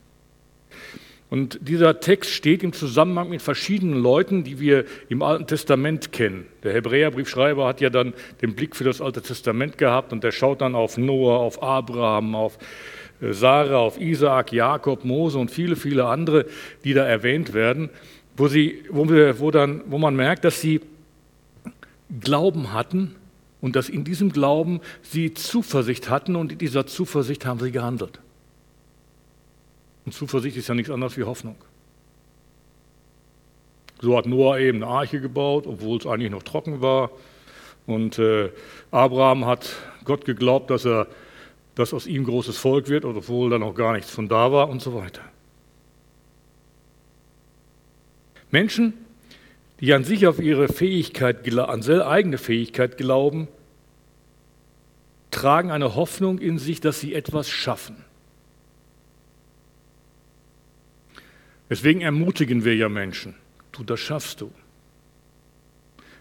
Und 1.31 1.59
dieser 1.63 2.01
Text 2.01 2.31
steht 2.31 2.63
im 2.63 2.73
Zusammenhang 2.73 3.31
mit 3.31 3.43
verschiedenen 3.43 4.01
Leuten, 4.01 4.45
die 4.45 4.61
wir 4.61 4.85
im 5.09 5.23
Alten 5.23 5.47
Testament 5.47 6.13
kennen. 6.13 6.47
Der 6.63 6.73
Hebräerbriefschreiber 6.75 7.67
hat 7.67 7.81
ja 7.81 7.91
dann 7.91 8.13
den 8.43 8.55
Blick 8.55 8.77
für 8.77 8.85
das 8.85 9.01
Alte 9.01 9.23
Testament 9.23 9.79
gehabt 9.79 10.13
und 10.13 10.23
der 10.23 10.33
schaut 10.33 10.61
dann 10.61 10.75
auf 10.75 10.99
Noah, 10.99 11.41
auf 11.41 11.63
Abraham, 11.63 12.35
auf 12.35 12.59
äh, 13.21 13.33
Sarah, 13.33 13.79
auf 13.79 14.01
Isaak, 14.01 14.53
Jakob, 14.53 15.05
Mose 15.05 15.39
und 15.39 15.51
viele, 15.51 15.77
viele 15.77 16.07
andere, 16.07 16.47
die 16.85 16.95
da 16.95 17.05
erwähnt 17.05 17.55
werden, 17.55 17.91
wo, 18.37 18.49
sie, 18.49 18.85
wo, 18.91 19.09
wir, 19.09 19.41
wo, 19.41 19.51
dann, 19.51 19.81
wo 19.87 19.99
man 19.99 20.15
merkt, 20.15 20.45
dass 20.45 20.61
sie 20.61 20.81
Glauben 22.21 22.73
hatten 22.73 23.17
und 23.61 23.77
dass 23.77 23.89
in 23.89 24.05
diesem 24.05 24.31
Glauben 24.31 24.81
sie 25.03 25.35
Zuversicht 25.35 26.11
hatten 26.11 26.37
und 26.37 26.53
in 26.53 26.59
dieser 26.59 26.87
Zuversicht 26.87 27.47
haben 27.47 27.61
sie 27.61 27.73
gehandelt. 27.73 28.21
Und 30.05 30.13
Zuversicht 30.13 30.57
ist 30.57 30.69
ja 30.69 30.75
nichts 30.75 30.91
anderes 30.91 31.17
wie 31.17 31.25
Hoffnung. 31.25 31.57
So 34.01 34.17
hat 34.17 34.27
Noah 34.27 34.59
eben 34.59 34.83
eine 34.83 34.93
Arche 34.93 35.21
gebaut, 35.21 35.67
obwohl 35.67 35.99
es 35.99 36.07
eigentlich 36.07 36.31
noch 36.31 36.43
trocken 36.43 36.81
war. 36.81 37.11
Und 37.87 38.19
äh, 38.19 38.51
Abraham 38.91 39.47
hat 39.47 39.71
Gott 40.05 40.25
geglaubt, 40.25 40.71
dass, 40.71 40.85
er, 40.85 41.07
dass 41.75 41.95
aus 41.95 42.07
ihm 42.07 42.25
großes 42.25 42.59
Volk 42.59 42.89
wird, 42.89 43.05
obwohl 43.05 43.51
da 43.51 43.59
noch 43.59 43.75
gar 43.75 43.93
nichts 43.95 44.11
von 44.11 44.29
da 44.29 44.53
war 44.53 44.69
und 44.69 44.83
so 44.83 44.95
weiter. 44.95 45.23
Menschen, 48.51 48.95
die 49.81 49.93
an 49.93 50.05
sich 50.05 50.27
auf 50.27 50.39
ihre 50.39 50.69
Fähigkeit, 50.69 51.51
an 51.59 51.83
eigene 52.03 52.39
Fähigkeit 52.39 52.97
glauben, 52.97 53.49
tragen 55.31 55.71
eine 55.71 55.95
Hoffnung 55.95 56.39
in 56.39 56.59
sich, 56.59 56.81
dass 56.81 57.01
sie 57.01 57.15
etwas 57.15 57.51
schaffen. 57.51 57.97
Deswegen 61.75 62.03
ermutigen 62.03 62.65
wir 62.65 62.77
ja 62.77 62.89
Menschen. 62.89 63.35
Du, 63.73 63.83
das 63.83 63.99
schaffst 63.99 64.41
du. 64.41 64.53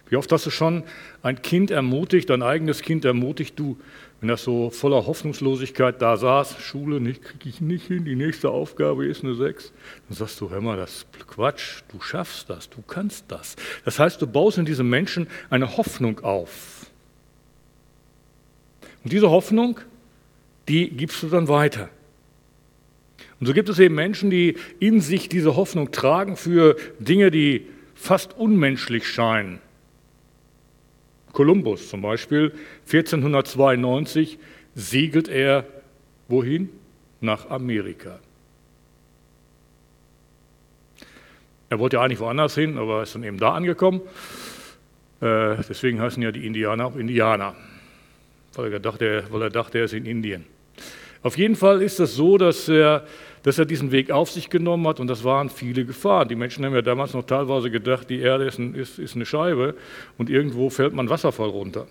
Wie 0.09 0.15
oft 0.15 0.31
hast 0.31 0.47
du 0.47 0.49
schon 0.49 0.81
ein 1.21 1.43
Kind 1.43 1.69
ermutigt, 1.69 2.31
dein 2.31 2.41
eigenes 2.41 2.81
Kind 2.81 3.05
ermutigt, 3.05 3.59
du, 3.59 3.77
wenn 4.19 4.29
das 4.29 4.43
so 4.43 4.71
voller 4.71 5.05
Hoffnungslosigkeit 5.05 6.01
da 6.01 6.17
saß, 6.17 6.59
Schule 6.59 6.99
kriege 7.13 7.47
ich 7.47 7.61
nicht 7.61 7.85
hin, 7.85 8.03
die 8.03 8.15
nächste 8.15 8.49
Aufgabe 8.49 9.05
ist 9.05 9.23
eine 9.23 9.35
6, 9.35 9.71
dann 10.09 10.17
sagst 10.17 10.41
du, 10.41 10.49
hör 10.49 10.59
mal, 10.59 10.75
das 10.75 10.91
ist 10.91 11.27
Quatsch, 11.27 11.83
du 11.89 12.01
schaffst 12.01 12.49
das, 12.49 12.67
du 12.67 12.81
kannst 12.81 13.25
das. 13.27 13.55
Das 13.85 13.99
heißt, 13.99 14.19
du 14.23 14.25
baust 14.25 14.57
in 14.57 14.65
diesem 14.65 14.89
Menschen 14.89 15.27
eine 15.51 15.77
Hoffnung 15.77 16.19
auf. 16.21 16.87
Und 19.03 19.13
diese 19.13 19.29
Hoffnung, 19.29 19.79
die 20.67 20.89
gibst 20.89 21.21
du 21.21 21.27
dann 21.27 21.47
weiter. 21.47 21.91
Und 23.43 23.47
so 23.47 23.53
gibt 23.53 23.67
es 23.67 23.77
eben 23.77 23.95
Menschen, 23.95 24.29
die 24.29 24.55
in 24.79 25.01
sich 25.01 25.27
diese 25.27 25.57
Hoffnung 25.57 25.91
tragen 25.91 26.37
für 26.37 26.77
Dinge, 26.99 27.29
die 27.29 27.67
fast 27.93 28.37
unmenschlich 28.37 29.05
scheinen. 29.05 29.59
Kolumbus 31.33 31.89
zum 31.89 32.01
Beispiel, 32.01 32.53
1492 32.85 34.39
segelt 34.75 35.27
er 35.27 35.65
wohin? 36.29 36.69
Nach 37.19 37.49
Amerika. 37.49 38.17
Er 41.69 41.79
wollte 41.79 41.97
ja 41.97 42.01
eigentlich 42.01 42.21
woanders 42.21 42.55
hin, 42.55 42.77
aber 42.77 43.03
ist 43.03 43.13
dann 43.13 43.25
eben 43.25 43.39
da 43.39 43.55
angekommen. 43.55 43.99
Äh, 45.19 45.57
deswegen 45.67 45.99
heißen 45.99 46.23
ja 46.23 46.31
die 46.31 46.47
Indianer 46.47 46.85
auch 46.85 46.95
Indianer, 46.95 47.57
weil 48.53 48.71
er, 48.71 48.79
dachte, 48.79 49.25
weil 49.31 49.41
er 49.41 49.49
dachte, 49.49 49.79
er 49.79 49.83
ist 49.83 49.93
in 49.93 50.05
Indien. 50.05 50.45
Auf 51.23 51.37
jeden 51.37 51.55
Fall 51.57 51.81
ist 51.81 51.99
das 51.99 52.15
so, 52.15 52.37
dass 52.37 52.67
er 52.67 53.05
dass 53.43 53.59
er 53.59 53.65
diesen 53.65 53.91
Weg 53.91 54.09
auf 54.09 54.31
sich 54.31 54.49
genommen 54.49 54.87
hat 54.87 54.99
und 54.99 55.07
das 55.07 55.23
waren 55.23 55.49
viele 55.49 55.85
Gefahren. 55.85 56.27
Die 56.29 56.35
Menschen 56.35 56.65
haben 56.65 56.73
ja 56.73 56.81
damals 56.81 57.13
noch 57.13 57.25
teilweise 57.25 57.69
gedacht, 57.69 58.09
die 58.09 58.19
Erde 58.19 58.45
ist, 58.45 58.57
ein, 58.57 58.73
ist, 58.73 58.99
ist 58.99 59.15
eine 59.15 59.25
Scheibe 59.25 59.75
und 60.17 60.29
irgendwo 60.29 60.69
fällt 60.69 60.93
man 60.93 61.09
Wasserfall 61.09 61.49
runter. 61.49 61.87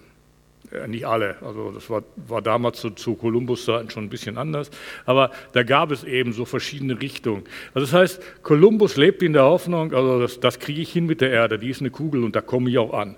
Ja, 0.73 0.87
nicht 0.87 1.06
alle, 1.06 1.37
also 1.42 1.71
das 1.71 1.90
war, 1.90 2.02
war 2.16 2.40
damals 2.40 2.80
zu, 2.80 2.90
zu 2.90 3.14
Kolumbus-Zeiten 3.14 3.90
schon 3.90 4.04
ein 4.04 4.09
bisschen 4.09 4.38
anders, 4.38 4.71
aber 5.04 5.30
da 5.52 5.64
gab 5.64 5.90
es 5.90 6.02
eben 6.02 6.32
so 6.32 6.47
verschiedene 6.47 6.99
Richtungen. 6.99 7.42
Also 7.75 7.87
das 7.87 7.92
heißt, 7.92 8.42
Kolumbus 8.42 8.97
lebt 8.97 9.23
in 9.23 9.35
der 9.35 9.44
Hoffnung, 9.44 9.92
also 9.92 10.18
das, 10.18 10.40
das 10.40 10.59
kriege 10.59 10.80
ich 10.80 10.90
hin 10.90 11.04
mit 11.04 11.21
der 11.21 11.30
Erde, 11.30 11.59
die 11.59 11.68
ist 11.68 11.80
eine 11.80 11.90
Kugel 11.90 12.25
und 12.25 12.35
da 12.35 12.40
komme 12.40 12.71
ich 12.71 12.78
auch 12.78 12.94
an. 12.94 13.16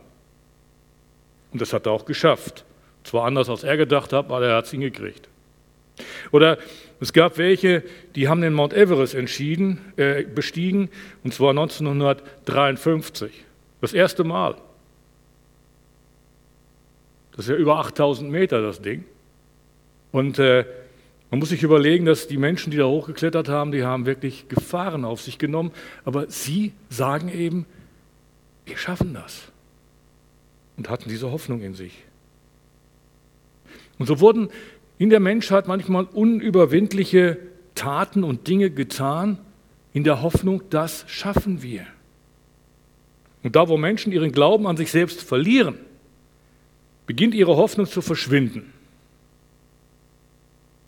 Und 1.53 1.63
das 1.63 1.73
hat 1.73 1.87
er 1.87 1.93
auch 1.93 2.05
geschafft. 2.05 2.65
Zwar 3.05 3.27
anders 3.27 3.49
als 3.49 3.63
er 3.63 3.77
gedacht 3.77 4.13
hat, 4.13 4.27
aber 4.27 4.45
er 4.45 4.57
hat 4.57 4.65
es 4.65 4.73
hingekriegt. 4.73 5.29
Oder 6.33 6.59
es 7.01 7.13
gab 7.13 7.39
welche, 7.39 7.83
die 8.15 8.29
haben 8.29 8.41
den 8.41 8.55
Mount 8.55 8.73
Everest 8.73 9.15
entschieden, 9.15 9.81
äh, 9.97 10.23
bestiegen, 10.25 10.89
und 11.23 11.35
zwar 11.35 11.51
1953. 11.51 13.45
Das 13.81 13.93
erste 13.93 14.25
Mal. 14.25 14.57
Das 17.33 17.47
ist 17.47 17.51
ja 17.51 17.57
über 17.57 17.79
8000 17.79 18.31
Meter, 18.31 18.63
das 18.63 18.81
Ding. 18.81 19.05
Und 20.13 20.39
äh, 20.39 20.65
man 21.31 21.41
muss 21.41 21.49
sich 21.49 21.65
überlegen, 21.65 22.05
dass 22.05 22.29
die 22.29 22.37
Menschen, 22.37 22.71
die 22.71 22.77
da 22.77 22.85
hochgeklettert 22.85 23.49
haben, 23.49 23.73
die 23.73 23.83
haben 23.83 24.07
wirklich 24.07 24.49
Gefahren 24.49 25.05
auf 25.05 25.21
sich 25.21 25.37
genommen. 25.37 25.73
Aber 26.05 26.31
sie 26.31 26.73
sagen 26.91 27.29
eben, 27.29 27.67
wir 28.65 28.77
schaffen 28.77 29.15
das. 29.15 29.51
Und 30.77 30.89
hatten 30.89 31.09
diese 31.09 31.33
Hoffnung 31.33 31.61
in 31.61 31.75
sich. 31.75 32.05
Und 33.99 34.07
so 34.07 34.21
wurden 34.21 34.49
in 34.99 35.11
der 35.11 35.21
Menschheit 35.21 35.67
manchmal 35.67 36.05
unüberwindliche 36.05 37.39
Taten 37.75 38.25
und 38.25 38.47
Dinge 38.47 38.71
getan, 38.71 39.39
in 39.93 40.05
der 40.05 40.23
Hoffnung, 40.23 40.63
das 40.71 41.05
schaffen 41.09 41.63
wir. 41.63 41.87
Und 43.43 43.57
da, 43.57 43.69
wo 43.69 43.77
Menschen 43.77 44.13
ihren 44.13 44.33
Glauben 44.33 44.67
an 44.67 44.77
sich 44.77 44.91
selbst 44.91 45.23
verlieren, 45.23 45.79
beginnt 47.07 47.35
ihre 47.35 47.57
Hoffnung 47.57 47.87
zu 47.87 48.01
verschwinden. 48.03 48.73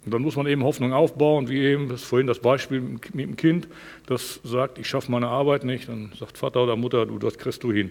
Und 0.05 0.15
dann 0.15 0.23
muss 0.23 0.37
man 0.37 0.47
eben 0.47 0.63
Hoffnung 0.63 0.93
aufbauen, 0.93 1.49
wie 1.49 1.59
eben 1.59 1.89
das 1.89 2.03
vorhin 2.05 2.29
das 2.29 2.39
Beispiel 2.39 2.81
mit 2.81 3.13
dem 3.13 3.37
Kind, 3.37 3.69
das 4.07 4.41
sagt, 4.45 4.79
ich 4.79 4.89
schaffe 4.89 5.11
meine 5.11 5.27
Arbeit 5.27 5.65
nicht, 5.65 5.89
dann 5.89 6.13
sagt 6.19 6.39
Vater 6.39 6.63
oder 6.63 6.77
Mutter, 6.77 7.07
du, 7.07 7.19
das 7.19 7.39
kriegst 7.39 7.65
du 7.65 7.73
hin. 7.73 7.91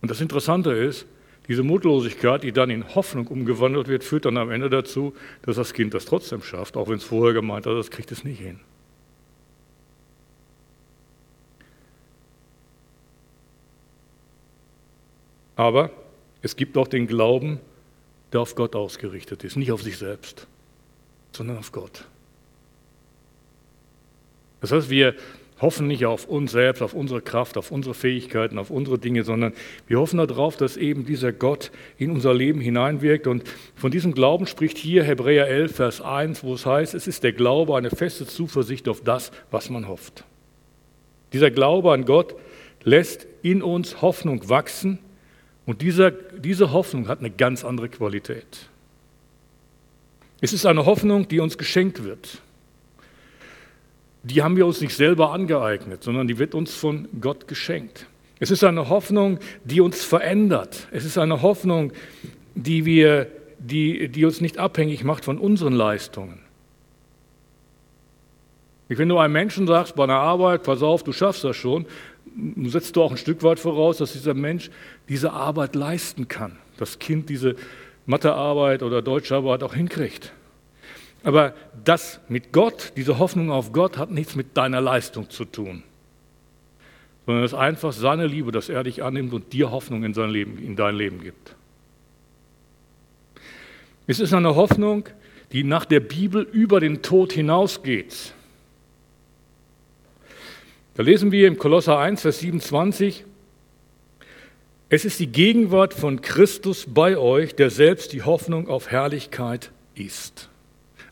Und 0.00 0.10
das 0.10 0.20
Interessante 0.20 0.70
ist, 0.70 1.06
diese 1.48 1.62
Mutlosigkeit, 1.62 2.42
die 2.42 2.52
dann 2.52 2.70
in 2.70 2.94
Hoffnung 2.94 3.26
umgewandelt 3.28 3.88
wird, 3.88 4.04
führt 4.04 4.24
dann 4.24 4.36
am 4.36 4.50
Ende 4.50 4.68
dazu, 4.68 5.14
dass 5.42 5.56
das 5.56 5.72
Kind 5.72 5.94
das 5.94 6.04
trotzdem 6.04 6.42
schafft, 6.42 6.76
auch 6.76 6.88
wenn 6.88 6.96
es 6.96 7.04
vorher 7.04 7.34
gemeint 7.34 7.66
hat, 7.66 7.74
das 7.74 7.90
kriegt 7.90 8.10
es 8.12 8.24
nicht 8.24 8.40
hin. 8.40 8.60
Aber 15.56 15.90
es 16.42 16.54
gibt 16.56 16.76
auch 16.76 16.88
den 16.88 17.06
Glauben, 17.06 17.60
der 18.32 18.40
auf 18.40 18.54
Gott 18.54 18.76
ausgerichtet 18.76 19.42
ist, 19.44 19.56
nicht 19.56 19.72
auf 19.72 19.82
sich 19.82 19.96
selbst, 19.96 20.46
sondern 21.32 21.58
auf 21.58 21.72
Gott. 21.72 22.04
Das 24.60 24.72
heißt, 24.72 24.90
wir 24.90 25.14
hoffen 25.60 25.86
nicht 25.86 26.04
auf 26.04 26.26
uns 26.26 26.52
selbst, 26.52 26.82
auf 26.82 26.92
unsere 26.92 27.22
Kraft, 27.22 27.56
auf 27.56 27.70
unsere 27.70 27.94
Fähigkeiten, 27.94 28.58
auf 28.58 28.70
unsere 28.70 28.98
Dinge, 28.98 29.24
sondern 29.24 29.54
wir 29.86 29.98
hoffen 29.98 30.18
darauf, 30.18 30.56
dass 30.56 30.76
eben 30.76 31.06
dieser 31.06 31.32
Gott 31.32 31.70
in 31.96 32.10
unser 32.10 32.34
Leben 32.34 32.60
hineinwirkt. 32.60 33.26
Und 33.26 33.44
von 33.74 33.90
diesem 33.90 34.12
Glauben 34.12 34.46
spricht 34.46 34.76
hier 34.76 35.02
Hebräer 35.02 35.48
11, 35.48 35.74
Vers 35.74 36.00
1, 36.02 36.44
wo 36.44 36.54
es 36.54 36.66
heißt, 36.66 36.94
es 36.94 37.06
ist 37.06 37.22
der 37.22 37.32
Glaube 37.32 37.76
eine 37.76 37.90
feste 37.90 38.26
Zuversicht 38.26 38.88
auf 38.88 39.02
das, 39.02 39.32
was 39.50 39.70
man 39.70 39.88
hofft. 39.88 40.24
Dieser 41.32 41.50
Glaube 41.50 41.92
an 41.92 42.04
Gott 42.04 42.34
lässt 42.84 43.26
in 43.42 43.62
uns 43.62 44.02
Hoffnung 44.02 44.48
wachsen 44.48 44.98
und 45.64 45.80
dieser, 45.80 46.10
diese 46.10 46.72
Hoffnung 46.72 47.08
hat 47.08 47.20
eine 47.20 47.30
ganz 47.30 47.64
andere 47.64 47.88
Qualität. 47.88 48.68
Es 50.40 50.52
ist 50.52 50.66
eine 50.66 50.84
Hoffnung, 50.84 51.28
die 51.28 51.40
uns 51.40 51.56
geschenkt 51.56 52.04
wird 52.04 52.42
die 54.26 54.42
haben 54.42 54.56
wir 54.56 54.66
uns 54.66 54.80
nicht 54.80 54.96
selber 54.96 55.32
angeeignet, 55.32 56.02
sondern 56.02 56.26
die 56.26 56.38
wird 56.38 56.54
uns 56.54 56.74
von 56.74 57.08
Gott 57.20 57.46
geschenkt. 57.46 58.06
Es 58.40 58.50
ist 58.50 58.64
eine 58.64 58.88
Hoffnung, 58.88 59.38
die 59.64 59.80
uns 59.80 60.04
verändert. 60.04 60.88
Es 60.90 61.04
ist 61.04 61.16
eine 61.16 61.42
Hoffnung, 61.42 61.92
die, 62.54 62.84
wir, 62.84 63.28
die, 63.58 64.08
die 64.08 64.24
uns 64.24 64.40
nicht 64.40 64.58
abhängig 64.58 65.04
macht 65.04 65.24
von 65.24 65.38
unseren 65.38 65.72
Leistungen. 65.72 66.40
Wenn 68.88 69.08
du 69.08 69.18
einem 69.18 69.32
Menschen 69.32 69.66
sagst 69.66 69.94
bei 69.94 70.04
einer 70.04 70.14
Arbeit, 70.14 70.64
pass 70.64 70.82
auf, 70.82 71.04
du 71.04 71.12
schaffst 71.12 71.44
das 71.44 71.56
schon, 71.56 71.86
setzt 72.64 72.96
du 72.96 73.02
auch 73.02 73.12
ein 73.12 73.16
Stück 73.16 73.42
weit 73.44 73.60
voraus, 73.60 73.98
dass 73.98 74.12
dieser 74.12 74.34
Mensch 74.34 74.70
diese 75.08 75.32
Arbeit 75.32 75.76
leisten 75.76 76.26
kann. 76.26 76.58
Das 76.78 76.98
Kind 76.98 77.28
diese 77.28 77.54
Mathearbeit 78.06 78.82
oder 78.82 79.02
Deutscharbeit 79.02 79.62
auch 79.62 79.74
hinkriegt. 79.74 80.32
Aber 81.26 81.54
das 81.84 82.20
mit 82.28 82.52
Gott, 82.52 82.92
diese 82.96 83.18
Hoffnung 83.18 83.50
auf 83.50 83.72
Gott, 83.72 83.98
hat 83.98 84.12
nichts 84.12 84.36
mit 84.36 84.56
deiner 84.56 84.80
Leistung 84.80 85.28
zu 85.28 85.44
tun, 85.44 85.82
sondern 87.26 87.42
es 87.42 87.52
ist 87.52 87.58
einfach 87.58 87.92
seine 87.92 88.28
Liebe, 88.28 88.52
dass 88.52 88.68
er 88.68 88.84
dich 88.84 89.02
annimmt 89.02 89.32
und 89.32 89.52
dir 89.52 89.72
Hoffnung 89.72 90.04
in, 90.04 90.14
sein 90.14 90.30
Leben, 90.30 90.56
in 90.56 90.76
dein 90.76 90.94
Leben 90.94 91.20
gibt. 91.20 91.56
Es 94.06 94.20
ist 94.20 94.32
eine 94.34 94.54
Hoffnung, 94.54 95.08
die 95.50 95.64
nach 95.64 95.84
der 95.84 95.98
Bibel 95.98 96.42
über 96.52 96.78
den 96.78 97.02
Tod 97.02 97.32
hinausgeht. 97.32 98.32
Da 100.94 101.02
lesen 101.02 101.32
wir 101.32 101.48
im 101.48 101.58
Kolosser 101.58 101.98
1, 101.98 102.22
Vers 102.22 102.38
27, 102.38 103.24
es 104.90 105.04
ist 105.04 105.18
die 105.18 105.26
Gegenwart 105.26 105.92
von 105.92 106.20
Christus 106.20 106.86
bei 106.88 107.18
euch, 107.18 107.56
der 107.56 107.70
selbst 107.70 108.12
die 108.12 108.22
Hoffnung 108.22 108.68
auf 108.68 108.92
Herrlichkeit 108.92 109.72
ist. 109.96 110.50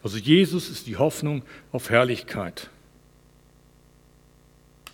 Also 0.04 0.18
Jesus 0.18 0.68
ist 0.68 0.86
die 0.86 0.98
Hoffnung 0.98 1.42
auf 1.72 1.88
Herrlichkeit. 1.88 2.68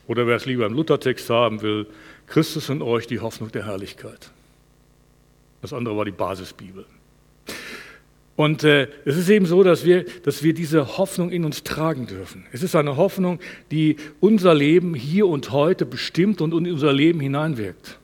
Oder 0.07 0.27
wer 0.27 0.37
es 0.37 0.47
lieber 0.47 0.67
im 0.67 0.73
Luthertext 0.73 1.29
haben 1.31 1.63
will, 1.63 1.87
Christus 2.29 2.69
in 2.69 2.81
euch 2.81 3.09
die 3.09 3.19
Hoffnung 3.19 3.51
der 3.51 3.67
Herrlichkeit. 3.67 4.31
Das 5.63 5.73
andere 5.73 5.97
war 5.97 6.05
die 6.05 6.13
Basisbibel. 6.13 6.87
Und 8.37 8.63
äh, 8.63 8.89
es 9.05 9.17
ist 9.17 9.29
eben 9.29 9.47
so, 9.47 9.65
dass 9.65 9.85
wir, 9.85 10.05
dass 10.23 10.45
wir 10.45 10.55
diese 10.55 10.97
Hoffnung 10.97 11.31
in 11.31 11.45
uns 11.45 11.65
tragen 11.65 12.07
dürfen. 12.07 12.47
Es 12.53 12.63
ist 12.63 12.77
eine 12.77 12.97
Hoffnung, 12.97 13.41
die 13.73 13.97
unser 14.21 14.55
Leben 14.55 14.95
hier 14.95 15.27
und 15.27 15.51
heute 15.51 15.87
bestimmt 15.87 16.41
und 16.41 16.55
in 16.55 16.73
unser 16.73 16.93
Leben 16.93 17.21
hineinwirkt. 17.21 17.99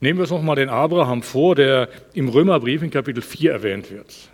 Nehmen 0.00 0.18
wir 0.18 0.22
uns 0.22 0.30
nochmal 0.30 0.56
den 0.56 0.68
Abraham 0.68 1.22
vor, 1.22 1.56
der 1.56 1.88
im 2.14 2.28
Römerbrief 2.28 2.82
in 2.82 2.90
Kapitel 2.90 3.20
4 3.20 3.52
erwähnt 3.52 3.90
wird. 3.90 4.30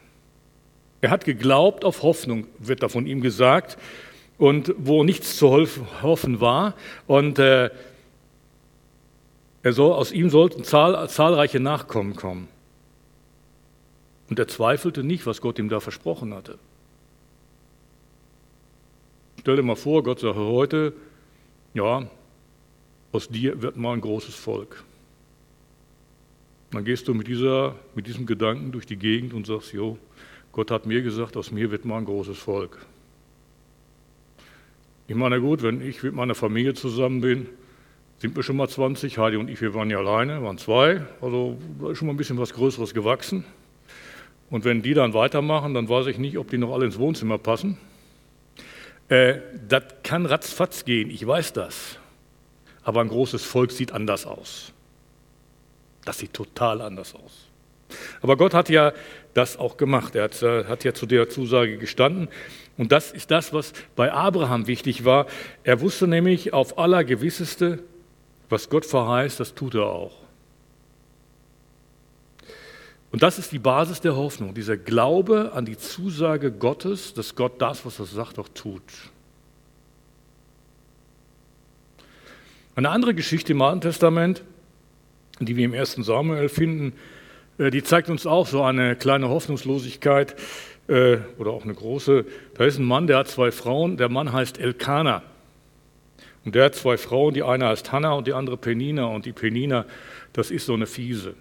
Er 1.00 1.10
hat 1.10 1.24
geglaubt 1.24 1.84
auf 1.84 2.02
Hoffnung, 2.02 2.46
wird 2.58 2.82
da 2.82 2.88
von 2.88 3.06
ihm 3.06 3.20
gesagt. 3.20 3.78
und 4.40 4.74
wo 4.78 5.04
nichts 5.04 5.36
zu 5.36 5.66
hoffen 6.02 6.40
war. 6.40 6.74
Und 7.06 7.38
äh, 7.38 7.68
er 9.62 9.72
soll, 9.74 9.92
aus 9.92 10.12
ihm 10.12 10.30
sollten 10.30 10.64
zahl, 10.64 11.08
zahlreiche 11.10 11.60
Nachkommen 11.60 12.16
kommen. 12.16 12.48
Und 14.30 14.38
er 14.38 14.48
zweifelte 14.48 15.04
nicht, 15.04 15.26
was 15.26 15.42
Gott 15.42 15.58
ihm 15.58 15.68
da 15.68 15.78
versprochen 15.80 16.32
hatte. 16.32 16.58
Stell 19.40 19.56
dir 19.56 19.62
mal 19.62 19.76
vor, 19.76 20.02
Gott 20.02 20.20
sagt 20.20 20.36
heute, 20.36 20.94
ja, 21.74 22.06
aus 23.12 23.28
dir 23.28 23.60
wird 23.60 23.76
mal 23.76 23.92
ein 23.92 24.00
großes 24.00 24.34
Volk. 24.34 24.84
Dann 26.70 26.84
gehst 26.84 27.08
du 27.08 27.14
mit, 27.14 27.26
dieser, 27.26 27.74
mit 27.94 28.06
diesem 28.06 28.24
Gedanken 28.24 28.72
durch 28.72 28.86
die 28.86 28.96
Gegend 28.96 29.34
und 29.34 29.46
sagst, 29.46 29.72
jo, 29.72 29.98
Gott 30.52 30.70
hat 30.70 30.86
mir 30.86 31.02
gesagt, 31.02 31.36
aus 31.36 31.50
mir 31.50 31.70
wird 31.70 31.84
mal 31.84 31.98
ein 31.98 32.04
großes 32.04 32.38
Volk. 32.38 32.78
Ich 35.06 35.14
meine, 35.14 35.40
gut, 35.40 35.62
wenn 35.62 35.80
ich 35.80 36.02
mit 36.02 36.14
meiner 36.14 36.34
Familie 36.34 36.74
zusammen 36.74 37.20
bin, 37.20 37.48
sind 38.18 38.36
wir 38.36 38.42
schon 38.42 38.56
mal 38.56 38.68
20. 38.68 39.18
Heidi 39.18 39.36
und 39.36 39.48
ich, 39.48 39.60
wir 39.60 39.74
waren 39.74 39.90
ja 39.90 39.98
alleine, 39.98 40.42
waren 40.42 40.58
zwei. 40.58 41.02
Also 41.20 41.56
da 41.80 41.90
ist 41.90 41.98
schon 41.98 42.06
mal 42.06 42.14
ein 42.14 42.16
bisschen 42.16 42.38
was 42.38 42.52
Größeres 42.52 42.94
gewachsen. 42.94 43.44
Und 44.50 44.64
wenn 44.64 44.82
die 44.82 44.94
dann 44.94 45.14
weitermachen, 45.14 45.74
dann 45.74 45.88
weiß 45.88 46.06
ich 46.06 46.18
nicht, 46.18 46.36
ob 46.36 46.50
die 46.50 46.58
noch 46.58 46.72
alle 46.72 46.84
ins 46.84 46.98
Wohnzimmer 46.98 47.38
passen. 47.38 47.78
Äh, 49.08 49.40
das 49.68 49.84
kann 50.02 50.26
ratzfatz 50.26 50.84
gehen, 50.84 51.10
ich 51.10 51.26
weiß 51.26 51.52
das. 51.52 51.98
Aber 52.82 53.00
ein 53.00 53.08
großes 53.08 53.44
Volk 53.44 53.72
sieht 53.72 53.92
anders 53.92 54.26
aus. 54.26 54.72
Das 56.04 56.18
sieht 56.18 56.34
total 56.34 56.80
anders 56.80 57.14
aus. 57.14 57.46
Aber 58.22 58.36
Gott 58.36 58.54
hat 58.54 58.68
ja 58.68 58.92
das 59.34 59.56
auch 59.56 59.76
gemacht. 59.76 60.14
Er 60.14 60.24
hat, 60.24 60.42
äh, 60.42 60.64
hat 60.64 60.84
ja 60.84 60.94
zu 60.94 61.06
der 61.06 61.28
Zusage 61.28 61.78
gestanden. 61.78 62.28
Und 62.76 62.92
das 62.92 63.12
ist 63.12 63.30
das, 63.30 63.52
was 63.52 63.72
bei 63.96 64.12
Abraham 64.12 64.66
wichtig 64.66 65.04
war. 65.04 65.26
Er 65.64 65.80
wusste 65.80 66.06
nämlich 66.06 66.52
auf 66.52 66.78
allergewisseste, 66.78 67.80
was 68.48 68.68
Gott 68.68 68.86
verheißt, 68.86 69.38
das 69.38 69.54
tut 69.54 69.74
er 69.74 69.86
auch. 69.86 70.16
Und 73.12 73.22
das 73.22 73.38
ist 73.38 73.50
die 73.50 73.58
Basis 73.58 74.00
der 74.00 74.16
Hoffnung, 74.16 74.54
dieser 74.54 74.76
Glaube 74.76 75.52
an 75.52 75.64
die 75.64 75.76
Zusage 75.76 76.52
Gottes, 76.52 77.12
dass 77.12 77.34
Gott 77.34 77.60
das, 77.60 77.84
was 77.84 77.98
er 77.98 78.06
sagt, 78.06 78.38
auch 78.38 78.48
tut. 78.48 78.82
Eine 82.76 82.90
andere 82.90 83.14
Geschichte 83.14 83.52
im 83.52 83.62
Alten 83.62 83.80
Testament, 83.80 84.44
die 85.40 85.56
wir 85.56 85.64
im 85.64 85.74
1. 85.74 85.96
Samuel 85.96 86.48
finden, 86.48 86.92
die 87.68 87.82
zeigt 87.82 88.08
uns 88.08 88.26
auch 88.26 88.46
so 88.46 88.62
eine 88.62 88.96
kleine 88.96 89.28
Hoffnungslosigkeit 89.28 90.34
äh, 90.88 91.18
oder 91.36 91.50
auch 91.50 91.64
eine 91.64 91.74
große. 91.74 92.24
Da 92.54 92.64
ist 92.64 92.78
ein 92.78 92.86
Mann, 92.86 93.06
der 93.06 93.18
hat 93.18 93.28
zwei 93.28 93.50
Frauen. 93.50 93.98
Der 93.98 94.08
Mann 94.08 94.32
heißt 94.32 94.58
Elkanah. 94.58 95.22
Und 96.46 96.54
der 96.54 96.64
hat 96.64 96.74
zwei 96.74 96.96
Frauen, 96.96 97.34
die 97.34 97.42
eine 97.42 97.66
heißt 97.68 97.92
Hannah 97.92 98.12
und 98.12 98.26
die 98.26 98.32
andere 98.32 98.56
Penina. 98.56 99.04
Und 99.04 99.26
die 99.26 99.32
Penina, 99.32 99.84
das 100.32 100.50
ist 100.50 100.64
so 100.64 100.72
eine 100.72 100.86
Fiese. 100.86 101.34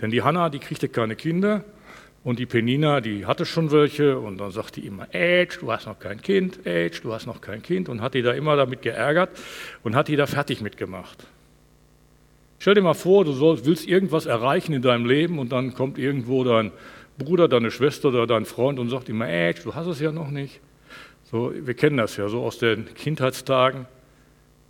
Denn 0.00 0.12
die 0.12 0.22
Hannah, 0.22 0.50
die 0.50 0.60
kriegte 0.60 0.88
keine 0.88 1.16
Kinder. 1.16 1.64
Und 2.22 2.38
die 2.38 2.46
Penina, 2.46 3.00
die 3.00 3.26
hatte 3.26 3.46
schon 3.46 3.72
welche. 3.72 4.20
Und 4.20 4.38
dann 4.38 4.52
sagt 4.52 4.76
die 4.76 4.86
immer, 4.86 5.08
Age, 5.12 5.58
du 5.58 5.72
hast 5.72 5.86
noch 5.86 5.98
kein 5.98 6.22
Kind, 6.22 6.60
Age, 6.64 7.00
du 7.02 7.12
hast 7.12 7.26
noch 7.26 7.40
kein 7.40 7.60
Kind. 7.60 7.88
Und 7.88 8.02
hat 8.02 8.14
die 8.14 8.22
da 8.22 8.32
immer 8.32 8.54
damit 8.54 8.82
geärgert 8.82 9.30
und 9.82 9.96
hat 9.96 10.06
die 10.06 10.14
da 10.14 10.26
fertig 10.26 10.60
mitgemacht. 10.60 11.26
Stell 12.60 12.74
dir 12.74 12.82
mal 12.82 12.92
vor, 12.92 13.24
du 13.24 13.32
sollst, 13.32 13.64
willst 13.64 13.88
irgendwas 13.88 14.26
erreichen 14.26 14.74
in 14.74 14.82
deinem 14.82 15.06
Leben 15.06 15.38
und 15.38 15.50
dann 15.50 15.72
kommt 15.72 15.96
irgendwo 15.96 16.44
dein 16.44 16.72
Bruder, 17.16 17.48
deine 17.48 17.70
Schwester 17.70 18.08
oder 18.08 18.26
dein 18.26 18.44
Freund 18.44 18.78
und 18.78 18.90
sagt 18.90 19.08
immer, 19.08 19.26
ey, 19.26 19.54
du 19.54 19.74
hast 19.74 19.86
es 19.86 19.98
ja 19.98 20.12
noch 20.12 20.30
nicht. 20.30 20.60
So, 21.24 21.54
wir 21.54 21.72
kennen 21.72 21.96
das 21.96 22.18
ja 22.18 22.28
so 22.28 22.42
aus 22.42 22.58
den 22.58 22.92
Kindheitstagen, 22.92 23.86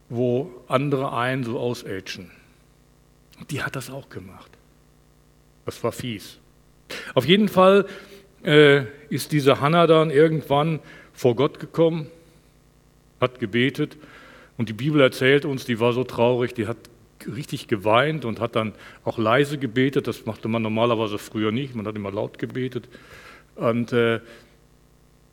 wo 0.09 0.53
andere 0.69 1.13
einen 1.17 1.43
so 1.43 1.59
ausätschen. 1.59 2.31
Die 3.51 3.61
hat 3.61 3.75
das 3.75 3.91
auch 3.91 4.09
gemacht. 4.09 4.53
Das 5.67 5.83
war 5.83 5.91
fies. 5.91 6.39
Auf 7.15 7.27
jeden 7.27 7.49
Fall 7.49 7.87
äh, 8.45 8.85
ist 9.09 9.33
diese 9.33 9.61
Hannah 9.61 9.89
dann 9.89 10.13
irgendwann 10.13 10.79
vor 11.13 11.35
Gott 11.35 11.59
gekommen, 11.59 12.07
hat 13.21 13.41
gebetet 13.41 13.97
und 14.59 14.69
die 14.69 14.75
Bibel 14.75 15.01
erzählt 15.01 15.45
uns, 15.45 15.65
die 15.65 15.81
war 15.81 15.93
so 15.93 16.05
traurig, 16.05 16.55
die 16.55 16.69
hat 16.69 16.77
richtig 17.27 17.69
geweint 17.69 18.25
und 18.25 18.41
hat 18.41 18.57
dann 18.57 18.73
auch 19.05 19.19
leise 19.19 19.59
gebetet. 19.59 20.07
Das 20.07 20.27
machte 20.27 20.49
man 20.49 20.63
normalerweise 20.63 21.19
früher 21.19 21.53
nicht. 21.53 21.75
Man 21.75 21.87
hat 21.87 21.97
immer 21.97 22.11
laut 22.11 22.39
gebetet. 22.39 22.89
Und 23.57 23.93
äh, 23.93 24.21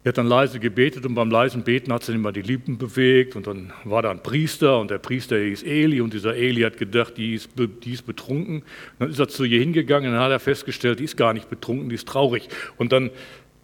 er 0.07 0.11
hat 0.11 0.19
dann 0.19 0.27
leise 0.27 0.61
gebetet 0.61 1.05
und 1.05 1.15
beim 1.15 1.29
leisen 1.29 1.63
Beten 1.63 1.91
hat 1.91 2.01
sie 2.01 2.13
immer 2.13 2.31
die 2.31 2.41
Lippen 2.41 2.77
bewegt 2.77 3.35
und 3.35 3.45
dann 3.45 3.73
war 3.83 4.01
da 4.01 4.09
ein 4.09 4.23
Priester 4.23 4.79
und 4.79 4.89
der 4.89 4.99
Priester 4.99 5.37
hieß 5.37 5.63
Eli 5.63 5.99
und 5.99 6.13
dieser 6.13 6.33
Eli 6.33 6.61
hat 6.61 6.77
gedacht, 6.77 7.17
die 7.17 7.33
ist, 7.33 7.49
die 7.57 7.91
ist 7.91 8.05
betrunken. 8.05 8.63
Dann 8.99 9.09
ist 9.09 9.19
er 9.19 9.27
zu 9.27 9.43
ihr 9.43 9.59
hingegangen 9.59 10.09
und 10.09 10.15
dann 10.15 10.23
hat 10.23 10.31
er 10.31 10.39
festgestellt, 10.39 10.99
die 10.99 11.03
ist 11.03 11.17
gar 11.17 11.33
nicht 11.33 11.49
betrunken, 11.49 11.89
die 11.89 11.95
ist 11.95 12.07
traurig. 12.07 12.47
Und 12.77 12.93
dann 12.93 13.11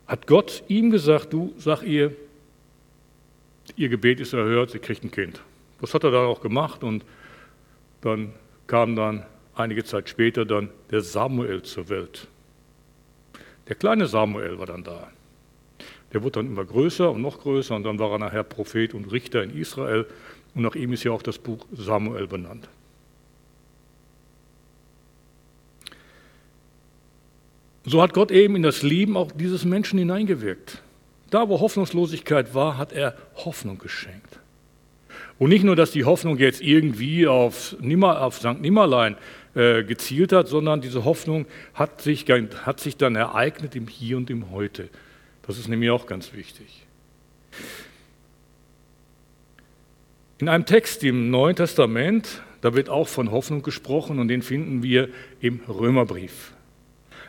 hat 0.05 0.27
Gott 0.27 0.63
ihm 0.67 0.91
gesagt, 0.91 1.31
du 1.31 1.53
sag 1.57 1.83
ihr, 1.83 2.11
ihr 3.77 3.87
Gebet 3.87 4.19
ist 4.19 4.33
erhört, 4.33 4.71
sie 4.71 4.79
kriegt 4.79 5.05
ein 5.05 5.11
Kind. 5.11 5.41
Das 5.79 5.93
hat 5.93 6.03
er 6.03 6.11
dann 6.11 6.25
auch 6.25 6.41
gemacht 6.41 6.83
und 6.83 7.05
dann 8.03 8.33
kam 8.67 8.95
dann 8.95 9.25
einige 9.55 9.83
Zeit 9.83 10.09
später 10.09 10.45
dann 10.45 10.69
der 10.91 11.01
Samuel 11.01 11.63
zur 11.63 11.89
Welt. 11.89 12.27
Der 13.67 13.75
kleine 13.75 14.07
Samuel 14.07 14.59
war 14.59 14.65
dann 14.65 14.83
da. 14.83 15.09
Der 16.11 16.21
wurde 16.21 16.39
dann 16.39 16.47
immer 16.47 16.65
größer 16.65 17.09
und 17.11 17.21
noch 17.21 17.39
größer 17.39 17.75
und 17.75 17.83
dann 17.83 17.97
war 17.97 18.11
er 18.11 18.19
nachher 18.19 18.43
Prophet 18.43 18.93
und 18.93 19.11
Richter 19.11 19.41
in 19.43 19.55
Israel 19.57 20.05
und 20.53 20.61
nach 20.61 20.75
ihm 20.75 20.93
ist 20.93 21.03
ja 21.03 21.11
auch 21.11 21.23
das 21.23 21.39
Buch 21.39 21.65
Samuel 21.71 22.27
benannt. 22.27 22.67
So 27.85 28.01
hat 28.01 28.13
Gott 28.13 28.31
eben 28.31 28.55
in 28.55 28.63
das 28.63 28.81
Leben 28.81 29.17
auch 29.17 29.31
dieses 29.31 29.65
Menschen 29.65 29.99
hineingewirkt. 29.99 30.81
Da, 31.29 31.49
wo 31.49 31.59
Hoffnungslosigkeit 31.59 32.53
war, 32.53 32.77
hat 32.77 32.93
er 32.93 33.17
Hoffnung 33.35 33.77
geschenkt. 33.77 34.39
Und 35.39 35.49
nicht 35.49 35.63
nur, 35.63 35.75
dass 35.75 35.91
die 35.91 36.05
Hoffnung 36.05 36.37
jetzt 36.37 36.61
irgendwie 36.61 37.27
auf, 37.27 37.75
Nimmer, 37.79 38.21
auf 38.21 38.37
St. 38.37 38.61
Nimmerlein 38.61 39.17
äh, 39.55 39.83
gezielt 39.83 40.31
hat, 40.31 40.47
sondern 40.47 40.81
diese 40.81 41.05
Hoffnung 41.05 41.45
hat 41.73 42.01
sich, 42.01 42.25
hat 42.29 42.79
sich 42.79 42.97
dann 42.97 43.15
ereignet 43.15 43.75
im 43.75 43.87
Hier 43.87 44.17
und 44.17 44.29
im 44.29 44.51
Heute. 44.51 44.89
Das 45.45 45.57
ist 45.57 45.67
nämlich 45.67 45.89
auch 45.89 46.05
ganz 46.05 46.33
wichtig. 46.33 46.85
In 50.37 50.49
einem 50.49 50.65
Text 50.65 51.03
im 51.03 51.29
Neuen 51.29 51.55
Testament, 51.55 52.41
da 52.61 52.73
wird 52.73 52.89
auch 52.89 53.07
von 53.07 53.31
Hoffnung 53.31 53.61
gesprochen 53.61 54.19
und 54.19 54.27
den 54.27 54.41
finden 54.41 54.83
wir 54.83 55.09
im 55.41 55.59
Römerbrief. 55.67 56.53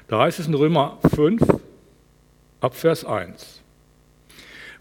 Da 0.08 0.20
heißt 0.20 0.38
es 0.38 0.46
in 0.46 0.54
Römer 0.54 0.98
5, 1.14 1.42
ab 2.60 2.74
Vers 2.74 3.04
1. 3.04 3.60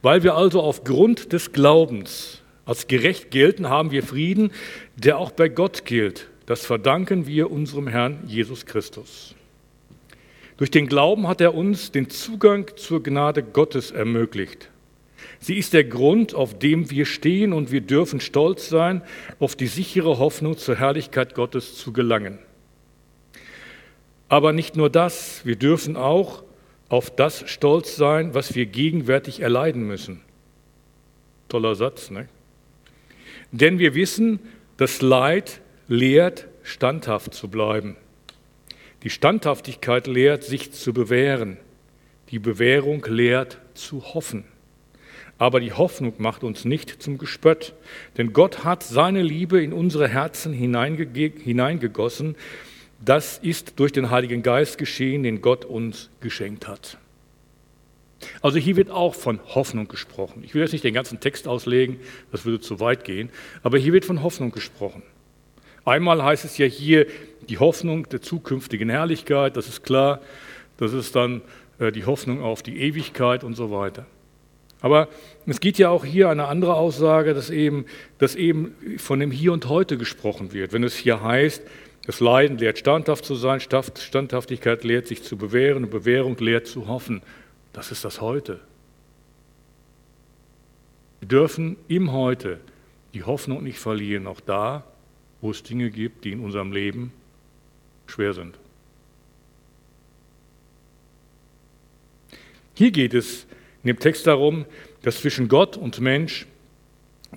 Weil 0.01 0.23
wir 0.23 0.35
also 0.35 0.61
aufgrund 0.61 1.33
des 1.33 1.51
Glaubens 1.51 2.42
als 2.65 2.87
gerecht 2.87 3.31
gelten, 3.31 3.69
haben 3.69 3.91
wir 3.91 4.03
Frieden, 4.03 4.51
der 4.95 5.17
auch 5.17 5.31
bei 5.31 5.49
Gott 5.49 5.85
gilt. 5.85 6.27
Das 6.45 6.65
verdanken 6.65 7.27
wir 7.27 7.51
unserem 7.51 7.87
Herrn 7.87 8.19
Jesus 8.27 8.65
Christus. 8.65 9.35
Durch 10.57 10.71
den 10.71 10.87
Glauben 10.87 11.27
hat 11.27 11.41
er 11.41 11.55
uns 11.55 11.91
den 11.91 12.09
Zugang 12.09 12.71
zur 12.75 13.01
Gnade 13.01 13.43
Gottes 13.43 13.91
ermöglicht. 13.91 14.69
Sie 15.39 15.57
ist 15.57 15.73
der 15.73 15.83
Grund, 15.83 16.35
auf 16.35 16.57
dem 16.57 16.89
wir 16.89 17.05
stehen 17.05 17.53
und 17.53 17.71
wir 17.71 17.81
dürfen 17.81 18.19
stolz 18.19 18.69
sein, 18.69 19.01
auf 19.39 19.55
die 19.55 19.67
sichere 19.67 20.19
Hoffnung 20.19 20.57
zur 20.57 20.75
Herrlichkeit 20.75 21.35
Gottes 21.35 21.75
zu 21.75 21.91
gelangen. 21.91 22.39
Aber 24.29 24.53
nicht 24.53 24.75
nur 24.75 24.89
das, 24.89 25.45
wir 25.45 25.55
dürfen 25.55 25.97
auch 25.97 26.43
auf 26.89 27.13
das 27.13 27.49
stolz 27.49 27.95
sein, 27.95 28.33
was 28.33 28.55
wir 28.55 28.65
gegenwärtig 28.65 29.41
erleiden 29.41 29.83
müssen. 29.85 30.21
Toller 31.49 31.75
Satz, 31.75 32.09
ne? 32.09 32.27
Denn 33.53 33.77
wir 33.77 33.93
wissen, 33.93 34.39
das 34.77 35.01
Leid 35.03 35.61
lehrt, 35.87 36.47
standhaft 36.63 37.35
zu 37.35 37.49
bleiben. 37.49 37.95
Die 39.03 39.11
Standhaftigkeit 39.11 40.07
lehrt, 40.07 40.43
sich 40.43 40.71
zu 40.71 40.91
bewähren. 40.91 41.57
Die 42.31 42.39
Bewährung 42.39 43.05
lehrt, 43.07 43.59
zu 43.75 44.15
hoffen. 44.15 44.45
Aber 45.37 45.59
die 45.59 45.73
Hoffnung 45.73 46.13
macht 46.17 46.43
uns 46.43 46.65
nicht 46.65 47.03
zum 47.03 47.19
Gespött, 47.19 47.73
denn 48.17 48.33
Gott 48.33 48.63
hat 48.63 48.81
seine 48.81 49.21
Liebe 49.21 49.61
in 49.61 49.71
unsere 49.71 50.07
Herzen 50.07 50.51
hineingegossen. 50.51 52.35
Das 53.05 53.37
ist 53.37 53.79
durch 53.79 53.91
den 53.91 54.09
Heiligen 54.09 54.41
Geist 54.41 54.79
geschehen, 54.79 55.21
den 55.21 55.41
Gott 55.41 55.63
uns 55.63 56.09
geschenkt 56.21 56.67
hat. 56.67 56.97
Also 58.41 58.59
hier 58.59 58.75
wird 58.75 58.89
auch 58.89 59.15
von 59.15 59.39
Hoffnung 59.55 59.87
gesprochen. 59.87 60.43
Ich 60.43 60.53
will 60.53 60.61
jetzt 60.61 60.71
nicht 60.71 60.83
den 60.83 60.93
ganzen 60.93 61.19
Text 61.19 61.47
auslegen, 61.47 61.99
das 62.31 62.45
würde 62.45 62.59
zu 62.59 62.79
weit 62.79 63.03
gehen, 63.03 63.29
aber 63.63 63.77
hier 63.77 63.93
wird 63.93 64.05
von 64.05 64.23
Hoffnung 64.23 64.51
gesprochen. 64.51 65.03
Einmal 65.85 66.23
heißt 66.23 66.45
es 66.45 66.57
ja 66.57 66.65
hier 66.65 67.07
die 67.49 67.57
Hoffnung 67.57 68.07
der 68.09 68.21
zukünftigen 68.21 68.89
Herrlichkeit, 68.89 69.57
das 69.57 69.67
ist 69.67 69.83
klar, 69.83 70.21
das 70.77 70.93
ist 70.93 71.15
dann 71.15 71.41
äh, 71.79 71.91
die 71.91 72.05
Hoffnung 72.05 72.41
auf 72.41 72.63
die 72.63 72.79
Ewigkeit 72.79 73.43
und 73.43 73.55
so 73.55 73.71
weiter. 73.71 74.05
Aber 74.83 75.07
es 75.45 75.61
geht 75.61 75.77
ja 75.77 75.89
auch 75.89 76.03
hier 76.03 76.29
eine 76.29 76.47
andere 76.47 76.75
Aussage, 76.75 77.33
dass 77.33 77.49
eben, 77.49 77.85
dass 78.17 78.35
eben 78.35 78.75
von 78.97 79.19
dem 79.19 79.31
Hier 79.31 79.53
und 79.53 79.69
Heute 79.69 79.97
gesprochen 79.97 80.51
wird. 80.51 80.73
Wenn 80.73 80.83
es 80.83 80.95
hier 80.95 81.23
heißt, 81.23 81.63
das 82.05 82.19
Leiden 82.19 82.57
lehrt 82.57 82.79
standhaft 82.79 83.23
zu 83.23 83.35
sein, 83.35 83.61
Standhaftigkeit 83.61 84.83
lehrt 84.83 85.07
sich 85.07 85.23
zu 85.23 85.37
bewähren 85.37 85.85
und 85.85 85.89
Bewährung 85.89 86.37
lehrt 86.37 86.67
zu 86.67 86.87
hoffen. 86.87 87.21
Das 87.73 87.91
ist 87.91 88.05
das 88.05 88.21
Heute. 88.21 88.59
Wir 91.19 91.27
dürfen 91.27 91.77
im 91.87 92.11
Heute 92.11 92.59
die 93.13 93.23
Hoffnung 93.23 93.63
nicht 93.63 93.79
verlieren, 93.79 94.27
auch 94.27 94.39
da, 94.39 94.83
wo 95.41 95.51
es 95.51 95.63
Dinge 95.63 95.89
gibt, 95.89 96.23
die 96.23 96.31
in 96.31 96.39
unserem 96.39 96.71
Leben 96.71 97.11
schwer 98.07 98.33
sind. 98.33 98.57
Hier 102.75 102.91
geht 102.91 103.13
es 103.13 103.43
in 103.83 103.87
dem 103.87 103.99
Text 103.99 104.25
darum, 104.27 104.65
dass 105.01 105.19
zwischen 105.19 105.47
Gott 105.47 105.77
und 105.77 105.99
Mensch, 105.99 106.47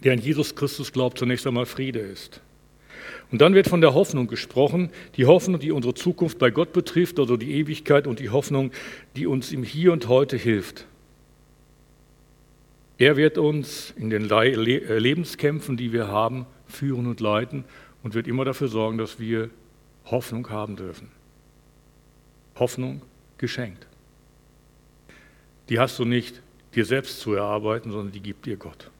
der 0.03 0.12
an 0.12 0.18
Jesus 0.18 0.55
Christus 0.55 0.92
glaubt, 0.92 1.18
zunächst 1.18 1.46
einmal 1.46 1.66
Friede 1.66 2.01
ist. 2.01 2.40
Und 3.31 3.40
dann 3.40 3.55
wird 3.55 3.69
von 3.69 3.81
der 3.81 3.95
Hoffnung 3.95 4.27
gesprochen, 4.27 4.90
die 5.16 5.27
Hoffnung, 5.27 5.61
die 5.61 5.73
unsere 5.73 5.95
Zukunft 5.95 6.38
bei 6.38 6.51
Gott 6.51 6.73
betrifft, 6.73 7.19
also 7.19 7.37
die 7.37 7.53
Ewigkeit 7.53 8.07
und 8.07 8.21
die 8.21 8.31
Hoffnung, 8.31 8.71
die 9.16 9.27
uns 9.27 9.53
im 9.53 9.62
Hier 9.62 9.92
und 9.92 10.09
Heute 10.09 10.37
hilft. 10.37 10.87
Er 12.99 13.16
wird 13.16 13.37
uns 13.37 13.92
in 13.97 14.11
den 14.11 14.31
äh, 14.31 14.99
Lebenskämpfen, 14.99 15.77
die 15.77 15.92
wir 15.92 16.09
haben, 16.09 16.47
führen 16.66 17.07
und 17.07 17.21
leiten 17.21 17.64
und 18.03 18.14
wird 18.14 18.27
immer 18.27 18.45
dafür 18.45 18.69
sorgen, 18.69 18.99
dass 18.99 19.21
wir 19.21 19.51
Hoffnung 20.07 20.49
haben 20.51 20.77
dürfen. 20.77 21.09
Hoffnung 22.59 23.03
geschenkt. 23.38 23.87
Die 25.69 25.79
hast 25.79 25.99
du 25.99 26.05
nicht 26.05 26.40
dir 26.75 26.85
selbst 26.85 27.21
zu 27.21 27.35
erarbeiten, 27.35 27.90
sondern 27.90 28.12
die 28.12 28.21
gibt 28.21 28.47
dir 28.47 28.57
Gott. 28.57 28.90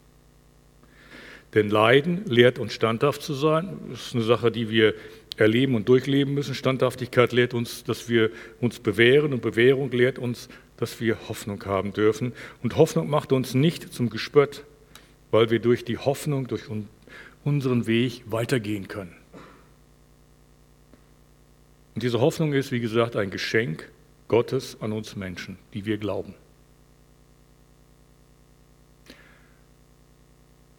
Denn 1.53 1.69
Leiden 1.69 2.25
lehrt 2.25 2.59
uns 2.59 2.73
standhaft 2.73 3.21
zu 3.21 3.33
sein. 3.33 3.79
Das 3.89 4.07
ist 4.07 4.15
eine 4.15 4.23
Sache, 4.23 4.51
die 4.51 4.69
wir 4.69 4.93
erleben 5.37 5.75
und 5.75 5.87
durchleben 5.87 6.33
müssen. 6.33 6.55
Standhaftigkeit 6.55 7.31
lehrt 7.31 7.53
uns, 7.53 7.83
dass 7.83 8.09
wir 8.09 8.31
uns 8.59 8.79
bewähren 8.79 9.33
und 9.33 9.41
Bewährung 9.41 9.91
lehrt 9.91 10.19
uns, 10.19 10.49
dass 10.77 10.99
wir 10.99 11.17
Hoffnung 11.29 11.63
haben 11.65 11.93
dürfen. 11.93 12.33
Und 12.63 12.75
Hoffnung 12.75 13.09
macht 13.09 13.31
uns 13.31 13.53
nicht 13.53 13.93
zum 13.93 14.09
Gespött, 14.09 14.63
weil 15.31 15.49
wir 15.49 15.59
durch 15.59 15.85
die 15.85 15.97
Hoffnung, 15.97 16.47
durch 16.47 16.63
unseren 17.43 17.87
Weg 17.87 18.23
weitergehen 18.25 18.87
können. 18.87 19.15
Und 21.95 22.03
diese 22.03 22.19
Hoffnung 22.19 22.53
ist, 22.53 22.71
wie 22.71 22.79
gesagt, 22.79 23.15
ein 23.15 23.31
Geschenk 23.31 23.89
Gottes 24.27 24.77
an 24.81 24.91
uns 24.91 25.15
Menschen, 25.15 25.57
die 25.73 25.85
wir 25.85 25.97
glauben. 25.97 26.35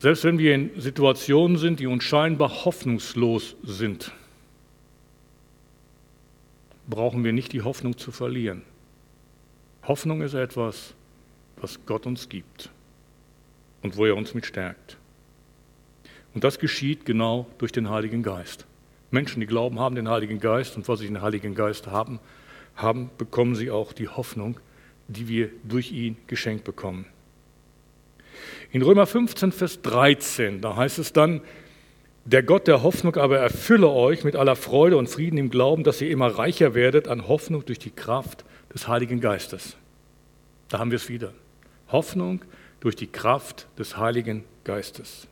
Selbst 0.01 0.23
wenn 0.25 0.39
wir 0.39 0.55
in 0.55 0.81
Situationen 0.81 1.57
sind, 1.57 1.81
die 1.81 1.87
uns 1.87 2.05
scheinbar 2.05 2.65
hoffnungslos 2.65 3.57
sind, 3.65 4.13
brauchen 6.89 7.25
wir 7.25 7.33
nicht 7.33 7.53
die 7.53 7.63
Hoffnung 7.63 7.99
zu 7.99 8.13
verlieren. 8.13 8.63
Hoffnung 9.83 10.23
ist 10.23 10.35
etwas, 10.35 10.95
was 11.57 11.85
Gott 11.85 12.07
uns 12.07 12.29
gibt 12.29 12.71
und 13.83 13.97
wo 13.97 14.07
er 14.07 14.17
uns 14.17 14.35
mit 14.35 14.47
stärkt. 14.47 14.97
Und 16.35 16.45
das 16.45 16.59
geschieht 16.59 17.05
genau 17.05 17.47
durch 17.59 17.73
den 17.73 17.91
Heiligen 17.91 18.23
Geist. 18.23 18.67
Menschen, 19.11 19.41
die 19.41 19.47
glauben, 19.47 19.81
haben 19.81 19.97
den 19.97 20.09
Heiligen 20.09 20.39
Geist 20.39 20.77
und 20.77 20.87
was 20.87 21.01
sie 21.01 21.07
den 21.07 21.23
Heiligen 21.23 21.55
Geist 21.55 21.89
haben, 21.89 22.21
haben, 22.77 23.11
bekommen 23.19 23.57
sie 23.57 23.71
auch 23.71 23.93
die 23.93 24.09
Hoffnung, 24.09 24.61
die 25.09 25.27
wir 25.27 25.51
durch 25.65 25.91
ihn 25.91 26.17
geschenkt 26.27 26.65
bekommen. 26.65 27.07
In 28.73 28.83
Römer 28.83 29.07
15, 29.07 29.53
Vers 29.53 29.83
13, 29.83 30.61
da 30.61 30.77
heißt 30.77 30.99
es 30.99 31.13
dann, 31.13 31.41
der 32.25 32.43
Gott 32.43 32.67
der 32.67 32.83
Hoffnung 32.83 33.17
aber 33.17 33.39
erfülle 33.39 33.89
euch 33.89 34.23
mit 34.23 34.37
aller 34.37 34.55
Freude 34.55 34.99
und 34.99 35.09
Frieden 35.09 35.39
im 35.39 35.49
Glauben, 35.49 35.83
dass 35.83 36.03
ihr 36.03 36.11
immer 36.11 36.27
reicher 36.27 36.75
werdet 36.75 37.09
an 37.09 37.27
Hoffnung 37.27 37.65
durch 37.65 37.79
die 37.79 37.91
Kraft 37.91 38.45
des 38.75 38.87
Heiligen 38.87 39.21
Geistes. 39.21 39.77
Da 40.69 40.79
haben 40.79 40.91
wir 40.91 40.97
es 40.97 41.09
wieder. 41.09 41.33
Hoffnung 41.91 42.45
durch 42.81 42.97
die 42.97 43.07
Kraft 43.07 43.67
des 43.79 43.97
Heiligen 43.97 44.45
Geistes. 44.65 45.27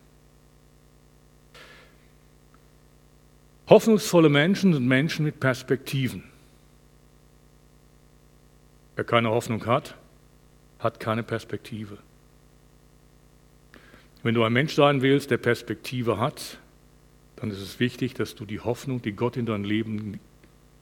Hoffnungsvolle 3.69 4.29
Menschen 4.29 4.73
sind 4.73 4.87
Menschen 4.87 5.25
mit 5.25 5.41
Perspektiven. 5.41 6.23
Wer 8.95 9.05
keine 9.05 9.31
Hoffnung 9.31 9.67
hat, 9.67 9.95
hat 10.79 11.01
keine 11.01 11.23
Perspektive. 11.23 11.99
Wenn 14.27 14.35
du 14.35 14.43
ein 14.43 14.53
Mensch 14.53 14.75
sein 14.75 15.03
willst, 15.03 15.31
der 15.31 15.37
Perspektive 15.37 16.19
hat, 16.19 16.59
dann 17.37 17.53
ist 17.53 17.61
es 17.61 17.79
wichtig, 17.79 18.15
dass 18.15 18.35
du 18.35 18.45
die 18.45 18.59
Hoffnung, 18.59 19.01
die 19.01 19.12
Gott 19.12 19.37
in 19.37 19.47
dein 19.47 19.62
Leben, 19.62 20.19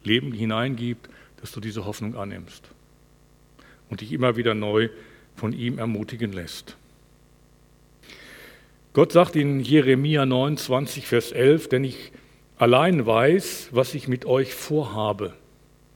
Leben 0.03 0.33
hineingibt, 0.33 1.11
dass 1.43 1.53
du 1.53 1.61
diese 1.61 1.85
Hoffnung 1.85 2.17
annimmst 2.17 2.71
und 3.91 4.01
dich 4.01 4.13
immer 4.13 4.37
wieder 4.37 4.55
neu 4.55 4.89
von 5.37 5.53
ihm 5.53 5.77
ermutigen 5.77 6.33
lässt. 6.33 6.79
Gott 8.95 9.13
sagt 9.13 9.37
in 9.37 9.61
Jeremia 9.61 10.25
29, 10.25 11.07
Vers 11.07 11.31
11, 11.31 11.69
denn 11.69 11.85
ich 11.85 12.13
allein 12.57 13.05
weiß, 13.05 13.69
was 13.73 13.95
ich 13.95 14.09
mit 14.09 14.25
euch 14.25 14.55
vorhabe. 14.55 15.35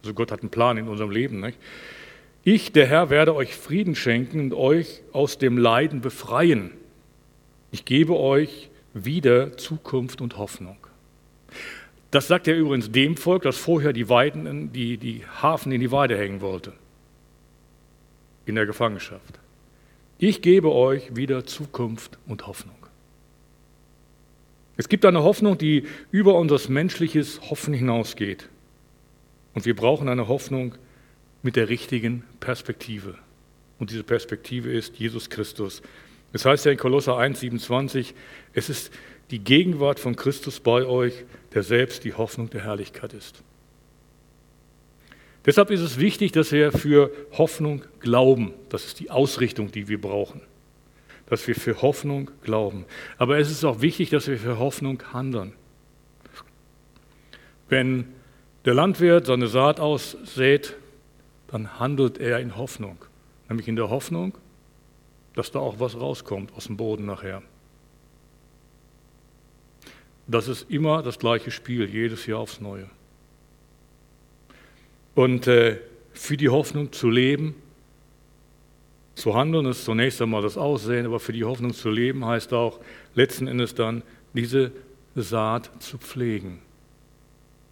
Also 0.02 0.12
Gott 0.12 0.32
hat 0.32 0.42
einen 0.42 0.50
Plan 0.50 0.76
in 0.76 0.86
unserem 0.86 1.12
Leben. 1.12 1.40
Nicht? 1.40 1.56
Ich, 2.44 2.72
der 2.72 2.84
Herr, 2.84 3.08
werde 3.08 3.34
euch 3.34 3.54
Frieden 3.54 3.94
schenken 3.94 4.38
und 4.38 4.52
euch 4.52 5.00
aus 5.12 5.38
dem 5.38 5.56
Leiden 5.56 6.02
befreien. 6.02 6.72
Ich 7.70 7.84
gebe 7.84 8.16
euch 8.16 8.70
wieder 8.94 9.56
Zukunft 9.56 10.20
und 10.20 10.38
Hoffnung. 10.38 10.78
Das 12.10 12.26
sagt 12.26 12.48
er 12.48 12.56
übrigens 12.56 12.90
dem 12.90 13.16
Volk, 13.16 13.42
das 13.42 13.58
vorher 13.58 13.92
die, 13.92 14.08
Weiden, 14.08 14.72
die, 14.72 14.96
die 14.96 15.24
Hafen 15.42 15.72
in 15.72 15.80
die 15.80 15.92
Weide 15.92 16.16
hängen 16.16 16.40
wollte, 16.40 16.72
in 18.46 18.54
der 18.54 18.64
Gefangenschaft. 18.64 19.38
Ich 20.18 20.40
gebe 20.40 20.72
euch 20.72 21.14
wieder 21.14 21.44
Zukunft 21.44 22.18
und 22.26 22.46
Hoffnung. 22.46 22.74
Es 24.78 24.88
gibt 24.88 25.04
eine 25.04 25.22
Hoffnung, 25.22 25.58
die 25.58 25.84
über 26.10 26.34
unser 26.36 26.58
menschliches 26.70 27.50
Hoffen 27.50 27.74
hinausgeht. 27.74 28.48
Und 29.52 29.66
wir 29.66 29.76
brauchen 29.76 30.08
eine 30.08 30.28
Hoffnung 30.28 30.76
mit 31.42 31.56
der 31.56 31.68
richtigen 31.68 32.24
Perspektive. 32.40 33.16
Und 33.78 33.90
diese 33.90 34.04
Perspektive 34.04 34.72
ist 34.72 34.96
Jesus 34.96 35.30
Christus, 35.30 35.82
es 36.32 36.44
heißt 36.44 36.66
ja 36.66 36.72
in 36.72 36.78
Kolosser 36.78 37.16
1, 37.16 37.40
27, 37.40 38.14
es 38.52 38.68
ist 38.68 38.92
die 39.30 39.38
Gegenwart 39.38 40.00
von 40.00 40.16
Christus 40.16 40.60
bei 40.60 40.84
euch, 40.84 41.24
der 41.54 41.62
selbst 41.62 42.04
die 42.04 42.14
Hoffnung 42.14 42.50
der 42.50 42.64
Herrlichkeit 42.64 43.12
ist. 43.12 43.42
Deshalb 45.46 45.70
ist 45.70 45.80
es 45.80 45.98
wichtig, 45.98 46.32
dass 46.32 46.52
wir 46.52 46.72
für 46.72 47.10
Hoffnung 47.32 47.82
glauben. 48.00 48.52
Das 48.68 48.84
ist 48.84 49.00
die 49.00 49.10
Ausrichtung, 49.10 49.70
die 49.70 49.88
wir 49.88 50.00
brauchen. 50.00 50.42
Dass 51.26 51.46
wir 51.46 51.54
für 51.54 51.80
Hoffnung 51.80 52.30
glauben. 52.42 52.84
Aber 53.16 53.38
es 53.38 53.50
ist 53.50 53.64
auch 53.64 53.80
wichtig, 53.80 54.10
dass 54.10 54.28
wir 54.28 54.38
für 54.38 54.58
Hoffnung 54.58 55.02
handeln. 55.12 55.52
Wenn 57.68 58.06
der 58.64 58.74
Landwirt 58.74 59.26
seine 59.26 59.46
Saat 59.46 59.80
aussät, 59.80 60.74
dann 61.48 61.78
handelt 61.78 62.18
er 62.18 62.40
in 62.40 62.56
Hoffnung. 62.56 62.98
Nämlich 63.48 63.68
in 63.68 63.76
der 63.76 63.88
Hoffnung, 63.88 64.34
dass 65.38 65.52
da 65.52 65.60
auch 65.60 65.78
was 65.78 65.94
rauskommt 65.94 66.52
aus 66.54 66.64
dem 66.64 66.76
Boden 66.76 67.06
nachher. 67.06 67.44
Das 70.26 70.48
ist 70.48 70.68
immer 70.68 71.00
das 71.00 71.20
gleiche 71.20 71.52
Spiel, 71.52 71.88
jedes 71.88 72.26
Jahr 72.26 72.40
aufs 72.40 72.60
Neue. 72.60 72.90
Und 75.14 75.46
äh, 75.46 75.78
für 76.12 76.36
die 76.36 76.48
Hoffnung 76.48 76.90
zu 76.90 77.08
leben, 77.08 77.54
zu 79.14 79.36
handeln 79.36 79.66
ist 79.66 79.84
zunächst 79.84 80.20
einmal 80.20 80.42
das 80.42 80.58
Aussehen, 80.58 81.06
aber 81.06 81.20
für 81.20 81.32
die 81.32 81.44
Hoffnung 81.44 81.72
zu 81.72 81.88
leben 81.88 82.24
heißt 82.24 82.52
auch 82.52 82.80
letzten 83.14 83.46
Endes 83.46 83.76
dann 83.76 84.02
diese 84.34 84.72
Saat 85.14 85.70
zu 85.78 85.98
pflegen. 85.98 86.58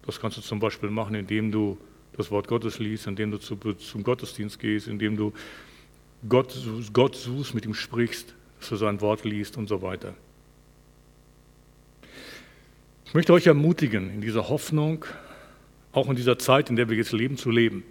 Das 0.05 0.21
kannst 0.21 0.37
du 0.37 0.41
zum 0.41 0.61
Beispiel 0.61 0.89
machen, 0.89 1.15
indem 1.15 1.51
du 1.51 1.77
das 2.15 2.31
Wort 2.31 2.47
Gottes 2.47 2.79
liest, 2.79 3.07
indem 3.07 3.31
du 3.31 3.39
zum 3.39 4.03
Gottesdienst 4.03 4.57
gehst, 4.57 4.87
indem 4.87 5.17
du 5.17 5.33
Gott, 6.27 6.57
Gott 6.93 7.15
suchst, 7.15 7.53
mit 7.53 7.65
ihm 7.65 7.73
sprichst, 7.73 8.33
dass 8.59 8.69
du 8.69 8.75
sein 8.75 9.01
Wort 9.01 9.23
liest 9.23 9.57
und 9.57 9.67
so 9.67 9.81
weiter. 9.81 10.13
Ich 13.05 13.13
möchte 13.13 13.33
euch 13.33 13.47
ermutigen, 13.47 14.09
in 14.09 14.21
dieser 14.21 14.49
Hoffnung, 14.49 15.05
auch 15.93 16.09
in 16.09 16.15
dieser 16.15 16.37
Zeit, 16.37 16.69
in 16.69 16.75
der 16.75 16.89
wir 16.89 16.97
jetzt 16.97 17.13
leben, 17.13 17.37
zu 17.37 17.51
leben. 17.51 17.83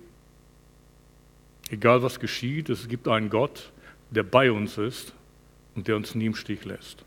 Egal 1.71 2.03
was 2.03 2.21
geschieht, 2.21 2.69
es 2.69 2.87
gibt 2.89 3.09
einen 3.09 3.31
Gott, 3.31 3.73
der 4.11 4.23
bei 4.23 4.53
uns 4.53 4.77
ist 4.79 5.15
und 5.75 5.89
der 5.89 5.97
uns 5.97 6.15
nie 6.15 6.27
im 6.27 6.35
Stich 6.35 6.65
lässt. 6.65 7.05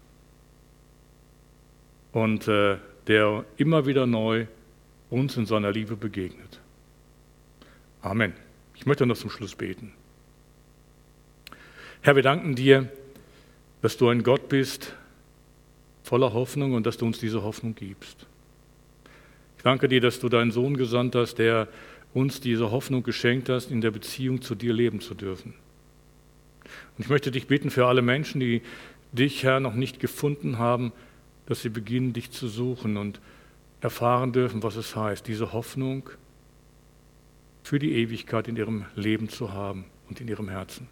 Und 2.12 2.48
äh, 2.48 2.78
der 3.08 3.46
immer 3.58 3.86
wieder 3.86 4.08
neu 4.08 4.48
uns 5.10 5.38
in 5.38 5.46
seiner 5.46 5.72
Liebe 5.72 5.96
begegnet. 5.96 6.60
Amen. 8.02 8.34
Ich 8.76 8.86
möchte 8.86 9.06
noch 9.06 9.18
zum 9.18 9.30
Schluss 9.30 9.56
beten. 9.56 9.94
Herr, 12.02 12.16
wir 12.16 12.24
danken 12.24 12.56
dir, 12.56 12.90
dass 13.82 13.98
du 13.98 14.08
ein 14.08 14.24
Gott 14.24 14.48
bist 14.48 14.96
voller 16.04 16.32
Hoffnung 16.32 16.74
und 16.74 16.86
dass 16.86 16.98
du 16.98 17.06
uns 17.06 17.20
diese 17.20 17.44
Hoffnung 17.44 17.76
gibst. 17.76 18.26
Ich 19.58 19.64
danke 19.64 19.90
dir, 19.90 20.00
dass 20.00 20.22
du 20.22 20.30
deinen 20.30 20.52
Sohn 20.52 20.78
gesandt 20.78 21.16
hast, 21.16 21.36
der 21.36 21.68
uns 22.14 22.40
diese 22.40 22.72
Hoffnung 22.72 23.04
geschenkt 23.04 23.50
hast, 23.50 23.70
in 23.70 23.82
der 23.82 23.92
Beziehung 23.92 24.42
zu 24.42 24.56
dir 24.56 24.74
leben 24.74 25.02
zu 25.02 25.14
dürfen. 25.14 25.54
Und 26.98 27.04
ich 27.04 27.10
möchte 27.10 27.32
dich 27.32 27.48
bitten 27.48 27.70
für 27.70 27.86
alle 27.86 28.02
Menschen, 28.02 28.40
die 28.40 28.62
dich, 29.12 29.44
Herr, 29.44 29.60
noch 29.60 29.76
nicht 29.76 30.00
gefunden 30.00 30.58
haben, 30.58 30.94
dass 31.48 31.62
sie 31.62 31.70
beginnen, 31.70 32.14
dich 32.14 32.32
zu 32.32 32.48
suchen 32.48 32.96
und 32.96 33.20
erfahren 33.82 34.32
dürfen, 34.32 34.64
was 34.64 34.78
es 34.78 34.96
heißt, 34.96 35.28
diese 35.28 35.52
Hoffnung 35.52 36.10
für 37.62 37.78
die 37.78 37.96
Ewigkeit 37.96 38.48
in 38.48 38.56
ihrem 38.56 38.86
Leben 38.96 39.28
zu 39.28 39.52
haben 39.52 39.84
und 40.08 40.22
in 40.22 40.30
ihrem 40.30 40.48
Herzen. 40.48 40.88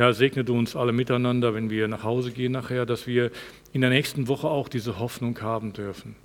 Herr, 0.00 0.14
segne 0.14 0.44
du 0.44 0.56
uns 0.56 0.76
alle 0.76 0.92
miteinander, 0.92 1.52
wenn 1.52 1.68
wir 1.68 1.86
nach 1.86 2.04
Hause 2.04 2.32
gehen 2.32 2.52
nachher, 2.52 2.86
dass 2.86 3.06
wir 3.06 3.30
in 3.74 3.82
der 3.82 3.90
nächsten 3.90 4.28
Woche 4.28 4.48
auch 4.48 4.70
diese 4.70 4.98
Hoffnung 4.98 5.38
haben 5.42 5.74
dürfen. 5.74 6.16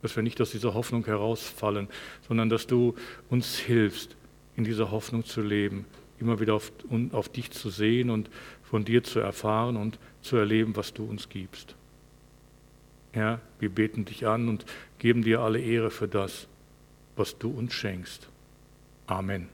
Dass 0.00 0.16
wir 0.16 0.22
nicht 0.22 0.40
aus 0.40 0.52
dieser 0.52 0.72
Hoffnung 0.72 1.04
herausfallen, 1.04 1.88
sondern 2.26 2.48
dass 2.48 2.66
du 2.66 2.94
uns 3.28 3.58
hilfst, 3.58 4.16
in 4.56 4.64
dieser 4.64 4.90
Hoffnung 4.90 5.26
zu 5.26 5.42
leben, 5.42 5.84
immer 6.20 6.40
wieder 6.40 6.54
auf, 6.54 6.72
auf 7.12 7.28
dich 7.28 7.50
zu 7.50 7.68
sehen 7.68 8.08
und 8.08 8.30
von 8.62 8.82
dir 8.86 9.04
zu 9.04 9.20
erfahren 9.20 9.76
und 9.76 9.98
zu 10.22 10.38
erleben, 10.38 10.74
was 10.74 10.94
du 10.94 11.04
uns 11.04 11.28
gibst. 11.28 11.74
Herr, 13.12 13.42
wir 13.60 13.68
beten 13.68 14.06
dich 14.06 14.26
an 14.26 14.48
und 14.48 14.64
geben 14.98 15.20
dir 15.20 15.40
alle 15.40 15.60
Ehre 15.60 15.90
für 15.90 16.08
das, 16.08 16.48
was 17.16 17.36
du 17.36 17.50
uns 17.50 17.74
schenkst. 17.74 18.30
Amen. 19.06 19.48